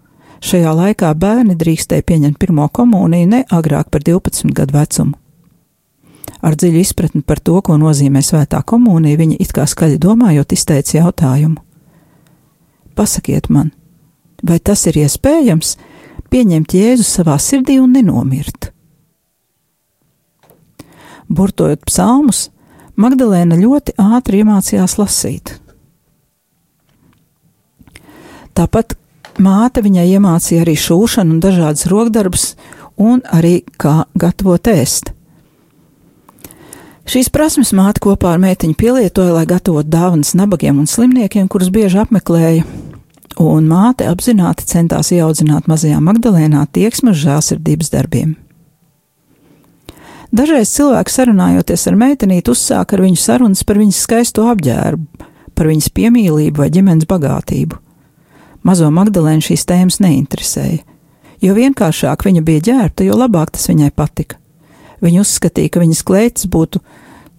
Šajā 0.44 0.72
laikā 0.76 1.12
bērni 1.16 1.56
drīkstēja 1.56 2.04
pieņemt 2.04 2.38
pirmo 2.40 2.66
komuniju 2.68 3.28
ne 3.28 3.40
agrāk 3.48 3.88
par 3.92 4.04
12 4.04 4.52
gadu 4.56 4.76
vecumu. 4.76 5.16
Ar 6.40 6.56
dziļu 6.56 6.80
izpratni 6.80 7.20
par 7.24 7.40
to, 7.44 7.58
ko 7.60 7.76
nozīmē 7.76 8.22
svētā 8.24 8.62
komunija, 8.64 9.20
viņa 9.20 9.36
it 9.44 9.52
kā 9.52 9.66
skaļi 9.68 10.00
domājot, 10.00 10.52
izteica 10.56 10.96
jautājumu: 10.98 11.60
Pasakiet 13.00 13.48
man, 13.48 13.70
vai 14.44 14.58
tas 14.60 14.82
ir 14.90 14.98
iespējams 15.00 15.78
pieņemt 16.28 16.74
Jēzu 16.76 17.06
savā 17.08 17.38
sirdī 17.40 17.78
un 17.80 17.94
nenomirt? 17.96 18.74
Burtojot 21.30 21.86
psalmus, 21.88 22.50
Magdalēna 23.00 23.56
ļoti 23.56 23.94
ātri 23.96 24.42
iemācījās 24.42 24.98
lasīt. 25.00 25.54
Tāpat 28.52 28.92
māte 29.40 29.80
viņai 29.80 30.04
iemācīja 30.18 30.66
arī 30.66 30.74
šūšanu 30.76 31.38
un 31.38 31.40
dažādas 31.40 31.88
rokdarbus, 31.88 32.44
un 33.00 33.24
arī 33.32 33.62
kā 33.80 34.02
gatavot 34.12 34.68
ēst. 34.68 35.14
Šīs 37.08 37.32
prasmes 37.32 37.72
māte 37.72 38.04
kopā 38.04 38.34
ar 38.34 38.44
meitiņu 38.44 38.76
pielietoja, 38.76 39.32
lai 39.38 39.48
gatavotu 39.48 39.88
dāvanas 39.88 40.34
nabagiem 40.36 40.84
un 40.84 40.90
slimniekiem, 40.90 41.48
kurus 41.48 41.72
bieži 41.72 42.02
apmeklēja, 42.04 42.68
un 43.38 43.66
māte 43.70 44.06
apzināti 44.10 44.66
centās 44.66 45.12
ieaudzināt 45.14 45.68
mazajā 45.70 46.00
Magdalēnā 46.02 46.64
tieksmes 46.74 47.18
žēlsirdības 47.20 47.92
darbiem. 47.92 48.34
Dažreiz 50.30 50.70
cilvēks 50.70 51.16
sarunājoties 51.18 51.88
ar 51.90 51.96
meitenīti 51.98 52.52
uzsāk 52.52 52.94
ar 52.94 53.02
viņu 53.02 53.18
sarunas 53.18 53.64
par 53.66 53.80
viņas 53.82 54.02
skaisto 54.04 54.46
apģērbu, 54.52 55.26
par 55.58 55.70
viņas 55.70 55.90
piemīlību 55.96 56.62
vai 56.62 56.68
ģimenes 56.70 57.08
bagātību. 57.10 57.78
Mazo 58.62 58.90
Magdalēnu 58.94 59.42
šīs 59.42 59.66
tēmas 59.66 59.98
neinteresēja. 60.04 60.84
Jo 61.40 61.54
vienkāršāk 61.56 62.26
viņa 62.26 62.42
bija 62.44 62.62
ģērbta, 62.68 63.06
jo 63.08 63.16
labāk 63.16 63.54
tas 63.56 63.66
viņai 63.70 63.90
patika. 63.96 64.36
Viņa 65.00 65.22
uzskatīja, 65.24 65.72
ka 65.72 65.80
viņas 65.82 66.02
kleitas 66.06 66.46
būtu, 66.52 66.82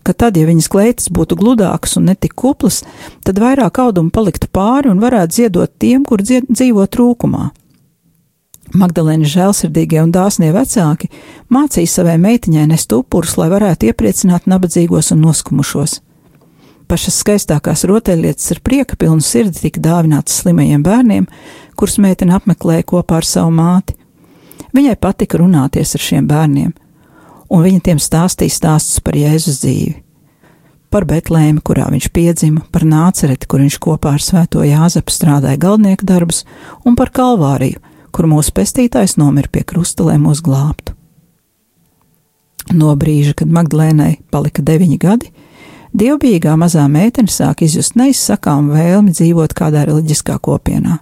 ka 0.03 0.13
tad, 0.13 0.37
ja 0.37 0.47
viņas 0.49 0.69
kleitas 0.71 1.09
būtu 1.13 1.37
gludākas 1.39 1.97
un 1.99 2.09
netik 2.11 2.35
kuplas, 2.37 2.81
tad 3.25 3.41
vairāk 3.41 3.79
audumu 3.83 4.13
paliktu 4.13 4.49
pāri 4.51 4.91
un 4.91 5.01
varētu 5.03 5.41
ziedot 5.41 5.71
tiem, 5.79 6.05
kur 6.05 6.23
dzīvo 6.23 6.85
trūkumā. 6.85 7.49
Magdalēnas 8.71 9.33
žēlsirdīgie 9.33 9.99
un 9.99 10.13
dāsnie 10.15 10.53
vecāki 10.55 11.09
mācīja 11.51 11.91
savai 11.91 12.15
meitiņai 12.23 12.69
nest 12.71 12.93
upurus, 12.95 13.35
lai 13.37 13.49
varētu 13.51 13.91
iepriecināt 13.91 14.47
nabadzīgos 14.47 15.11
un 15.11 15.25
noskumušos 15.25 15.99
pašas 16.91 17.21
skaistākās 17.21 17.85
rotaļlietas 17.87 18.51
ar 18.51 18.59
prieka 18.65 18.97
pilnu 18.99 19.23
sirdi 19.23 19.63
tika 19.63 19.79
dāvinātas 19.83 20.41
slimajiem 20.41 20.83
bērniem, 20.83 21.27
kurus 21.79 21.95
meitene 22.03 22.35
apmeklēja 22.35 22.83
kopā 22.91 23.21
ar 23.21 23.27
savu 23.27 23.53
māti. 23.55 23.95
Viņai 24.75 24.97
patika 24.99 25.39
runāties 25.39 25.95
ar 25.95 26.03
šiem 26.03 26.27
bērniem, 26.27 26.73
un 27.51 27.65
viņa 27.65 27.83
tiem 27.87 27.99
stāstīja 27.99 28.55
stāstus 28.55 29.03
par 29.03 29.17
Jēzus 29.19 29.59
dzīvi. 29.65 29.97
Par 30.91 31.05
Betlēmi, 31.07 31.61
kurā 31.63 31.85
viņš 31.91 32.09
piedzima, 32.11 32.65
par 32.71 32.83
Nācereti, 32.87 33.47
kur 33.47 33.61
viņš 33.63 33.77
kopā 33.79 34.15
ar 34.17 34.23
Svēto 34.23 34.63
Jāzepu 34.67 35.13
strādāja 35.13 35.59
galvnieku 35.59 36.07
darbus, 36.07 36.43
un 36.83 36.97
par 36.99 37.13
Kalvāriju, 37.15 37.79
kur 38.11 38.27
mūsu 38.27 38.51
pestītājs 38.55 39.15
nomira 39.19 39.51
pie 39.51 39.63
krusta, 39.67 40.09
lai 40.09 40.17
mūs 40.19 40.43
glābtu. 40.43 40.95
No 42.75 42.91
brīža, 42.99 43.37
kad 43.39 43.51
Magdalēnai 43.51 44.17
palika 44.31 44.63
deviņi 44.63 44.99
gadi, 44.99 45.31
Dievbijīgā 45.91 46.53
mazā 46.55 46.85
meitene 46.87 47.27
sāk 47.27 47.65
izjust 47.65 47.97
neizsakām 47.99 48.69
vēlmi 48.71 49.11
dzīvot 49.11 49.51
kādā 49.51 49.83
reliģiskā 49.89 50.37
kopienā. 50.39 51.01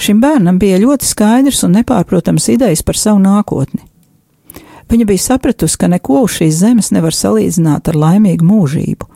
Šim 0.00 0.22
bērnam 0.22 0.56
bija 0.58 0.80
ļoti 0.80 1.04
skaidrs 1.04 1.60
un 1.66 1.76
nepārprotams 1.76 2.48
idejas 2.54 2.80
par 2.82 2.96
savu 2.96 3.20
nākotni. 3.20 3.84
Viņa 4.90 5.06
bija 5.08 5.24
sapratusi, 5.24 5.78
ka 5.80 5.88
neko 5.88 6.24
uz 6.26 6.36
šīs 6.38 6.60
zemes 6.60 6.90
nevar 6.94 7.16
salīdzināt 7.16 7.88
ar 7.90 7.98
laimīgu 7.98 8.46
mūžību, 8.46 9.08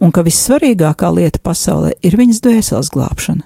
un 0.00 0.14
ka 0.14 0.24
vissvarīgākā 0.26 1.12
lieta 1.16 1.42
pasaulē 1.44 1.92
ir 2.02 2.16
viņas 2.20 2.42
dvēseles 2.46 2.90
glābšana. 2.94 3.44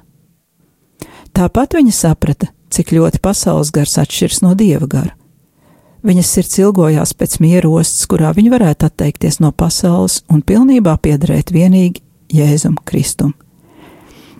Tāpat 1.35 1.75
viņa 1.75 1.93
saprata, 1.95 2.53
cik 2.71 2.95
ļoti 2.95 3.21
pasaules 3.23 3.75
gars 3.75 3.99
atšķiras 3.99 4.43
no 4.47 4.55
dieva 4.59 4.87
gara 4.87 5.15
Viņas 6.05 6.31
sirds 6.37 6.59
ilgojās 6.61 7.15
pēc 7.17 7.39
miera 7.41 7.69
ostas, 7.73 8.05
kurā 8.05 8.35
viņa 8.37 8.51
varētu 8.53 8.91
atteikties 8.91 9.39
no 9.41 9.55
pasaules 9.57 10.19
un 10.29 10.43
pilnībā 10.45 10.99
piederēt 11.01 11.49
vienīgi 11.55 12.03
Jēzum 12.35 12.75
Kristum. 12.85 13.33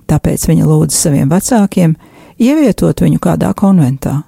Tāpēc 0.05 0.45
viņa 0.51 0.67
lūdza 0.69 0.99
saviem 0.99 1.31
vecākiem 1.33 1.95
ievietot 2.37 3.01
viņu 3.01 3.23
kādā 3.25 3.55
konventā. 3.57 4.19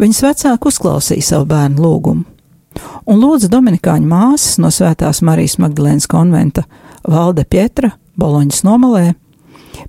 Viņas 0.00 0.22
vecāki 0.24 0.72
uzklausīja 0.72 1.30
savu 1.34 1.48
bērnu 1.50 1.82
lūgumu 1.82 2.36
un 3.06 3.20
lūdza 3.22 3.50
Dominikāņu 3.52 4.08
māsas 4.10 4.58
no 4.62 4.70
Svētās 4.74 5.22
Marijas 5.24 5.56
Magdalēnas 5.62 6.08
konventa 6.10 6.66
Valde 7.06 7.46
Pietra, 7.48 7.92
Boloņas 8.18 8.62
nomalē, 8.66 9.14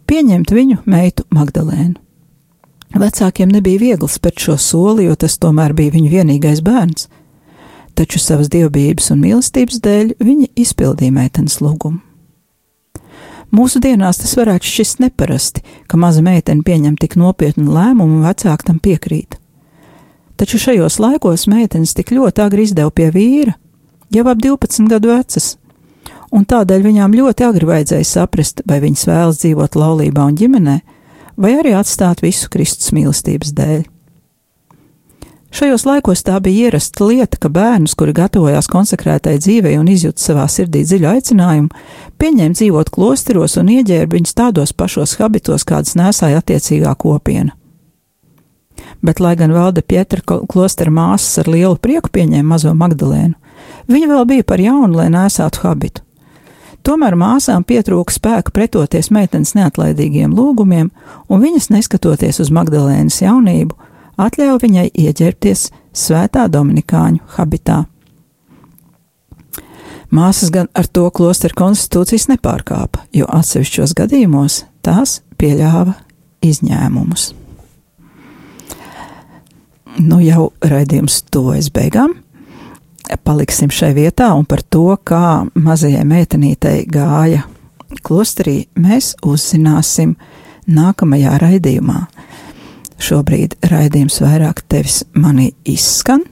pieņemt 0.08 0.52
viņu 0.54 0.82
meitu 0.86 1.26
Magdalēnu. 1.34 1.95
Vecākiem 2.97 3.52
nebija 3.52 3.82
viegli 3.82 4.10
spērt 4.10 4.41
šo 4.41 4.56
soli, 4.62 5.08
jo 5.08 5.15
tas 5.19 5.36
tomēr 5.41 5.73
bija 5.76 5.93
viņu 5.95 6.12
vienīgais 6.12 6.62
bērns, 6.63 7.10
taču 7.97 8.21
savas 8.21 8.52
dievbijības 8.54 9.12
un 9.12 9.23
mīlestības 9.26 9.82
dēļ 9.84 10.13
viņi 10.23 10.52
izpildīja 10.56 11.15
meitenes 11.15 11.60
lūgumu. 11.63 12.00
Mūsu 13.52 13.80
dienās 13.80 14.19
tas 14.19 14.34
varētu 14.36 14.67
šķist 14.67 15.02
neparasti, 15.06 15.63
ka 15.88 16.00
maza 16.00 16.21
meitene 16.23 16.65
pieņem 16.67 16.97
tik 17.00 17.15
nopietnu 17.19 17.71
lēmumu 17.71 18.19
un 18.19 18.26
vecāki 18.28 18.67
tam 18.67 18.80
piekrīt. 18.84 19.38
Taču 20.38 20.60
šajos 20.62 21.00
laikos 21.02 21.47
meitenes 21.50 21.95
tik 21.97 22.12
ļoti 22.13 22.43
agri 22.43 22.67
izdeva 22.67 22.91
pie 22.93 23.10
vīra, 23.13 23.56
jau 24.13 24.26
ap 24.30 24.38
12 24.43 24.86
gadu 24.91 25.10
vecas, 25.10 25.56
un 26.30 26.45
tādēļ 26.45 26.86
viņām 26.86 27.17
ļoti 27.17 27.47
agri 27.47 27.69
vajadzēja 27.71 28.06
saprast, 28.06 28.62
vai 28.69 28.78
viņas 28.84 29.08
vēlas 29.10 29.41
dzīvot 29.41 29.78
laulībā 29.82 30.28
un 30.30 30.38
ģimenē, 30.38 30.80
vai 31.41 31.58
arī 31.58 31.73
atstāt 31.78 32.21
visu 32.21 32.52
Kristus 32.54 32.93
mīlestības 32.93 33.54
dēļ. 33.58 33.86
Šajos 35.58 35.88
laikos 35.88 36.21
tā 36.28 36.38
bija 36.43 36.67
ierasta 36.67 37.06
lieta, 37.08 37.38
ka 37.41 37.50
bērnus, 37.50 37.95
kuri 37.97 38.13
gatavojās 38.13 38.67
konsekrētai 38.69 39.38
dzīvei 39.41 39.78
un 39.80 39.88
izjūta 39.89 40.21
savā 40.21 40.45
sirdī 40.52 40.84
dziļu 40.86 41.08
aicinājumu, 41.15 41.86
pieņēma 42.21 42.58
dzīvot 42.60 42.91
klosteros 42.93 43.58
un 43.58 43.71
ieģērba 43.80 44.19
viņus 44.19 44.38
tādos 44.38 44.76
pašos 44.76 45.15
habitos, 45.17 45.65
kādas 45.65 45.95
nesāja 45.97 46.43
attiecīgā 46.43 46.93
kopiena. 47.00 47.56
Bet, 49.02 49.21
lai 49.21 49.36
gan 49.39 49.54
valde 49.54 49.84
Pietra 49.86 50.21
klostera 50.50 50.91
māsas 50.91 51.39
ar 51.41 51.52
lielu 51.52 51.78
prieku 51.82 52.12
pieņēma 52.13 52.56
mazo 52.56 52.73
Magdalēnu, 52.73 53.36
viņa 53.88 54.12
vēl 54.12 54.28
bija 54.30 54.47
par 54.47 54.62
jaunu, 54.63 54.97
lai 54.97 55.10
nesātu 55.13 55.63
habitu. 55.65 56.04
Tomēr 56.88 57.17
māsām 57.19 57.65
pietrūka 57.67 58.13
spēka 58.15 58.54
pretoties 58.56 59.10
meitenes 59.12 59.52
neatlaidīgiem 59.58 60.32
lūgumiem, 60.32 60.88
un 61.28 61.43
viņas, 61.43 61.69
neskatoties 61.73 62.39
uz 62.39 62.52
Magdalēnas 62.54 63.19
jaunību, 63.26 63.76
atļāva 64.15 64.62
viņai 64.63 64.88
ieģērbties 64.95 65.67
svētā 65.91 66.47
Dominikāņu 66.54 67.26
habitā. 67.36 67.84
Māsas 70.13 70.54
gan 70.56 70.69
ar 70.71 70.88
to 70.88 71.10
klosteru 71.12 71.58
konstitūcijas 71.60 72.30
nepārkāpa, 72.32 73.04
jo 73.12 73.28
atsevišķos 73.28 73.95
gadījumos 73.97 74.62
tās 74.86 75.19
pieļāva 75.36 75.97
izņēmumus. 76.47 77.34
Nu 79.97 80.19
jau 80.21 80.51
raidījums 80.62 81.23
tuvojas 81.33 81.71
beigām. 81.73 82.13
Paliksim 83.25 83.71
šai 83.73 83.93
vietā 83.95 84.27
un 84.38 84.45
par 84.45 84.62
to, 84.62 84.91
kā 85.01 85.47
mazajai 85.55 86.03
meitenītei 86.05 86.83
gāja 86.91 87.45
klosterī, 88.05 88.67
mēs 88.77 89.15
uzzināsim 89.25 90.13
nākamajā 90.69 91.38
raidījumā. 91.41 92.01
Šobrīd 93.01 93.55
raidījums 93.71 94.19
vairāk 94.21 94.62
tevis 94.69 95.01
mani 95.17 95.49
izskan. 95.65 96.25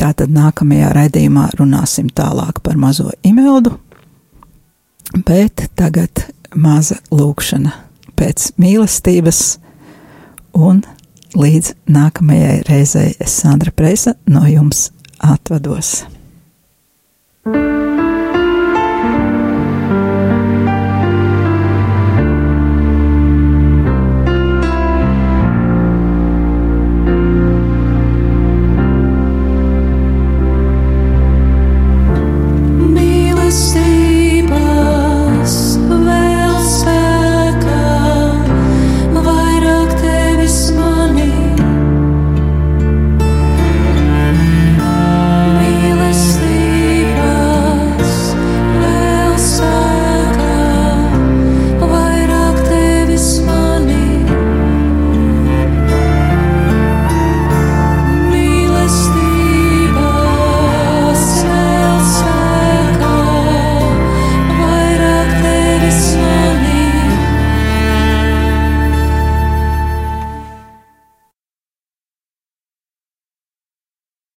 Tātad 0.00 0.32
nākamajā 0.34 0.90
raidījumā 0.96 1.48
runāsim 1.60 2.08
tālāk 2.10 2.58
par 2.64 2.78
mazo 2.80 3.12
imeldu, 3.22 3.76
bet 5.26 5.68
tagad 5.78 6.26
maza 6.58 6.98
lūkšana 7.14 7.70
pēc 8.18 8.50
mīlestības 8.58 9.44
un 10.58 10.82
līdz 11.34 11.74
nākamajai 11.90 12.62
reizei 12.68 13.14
es 13.18 13.34
Sandra 13.40 13.72
Preisa 13.74 14.14
no 14.30 14.46
jums 14.46 14.90
atvados. 15.18 16.04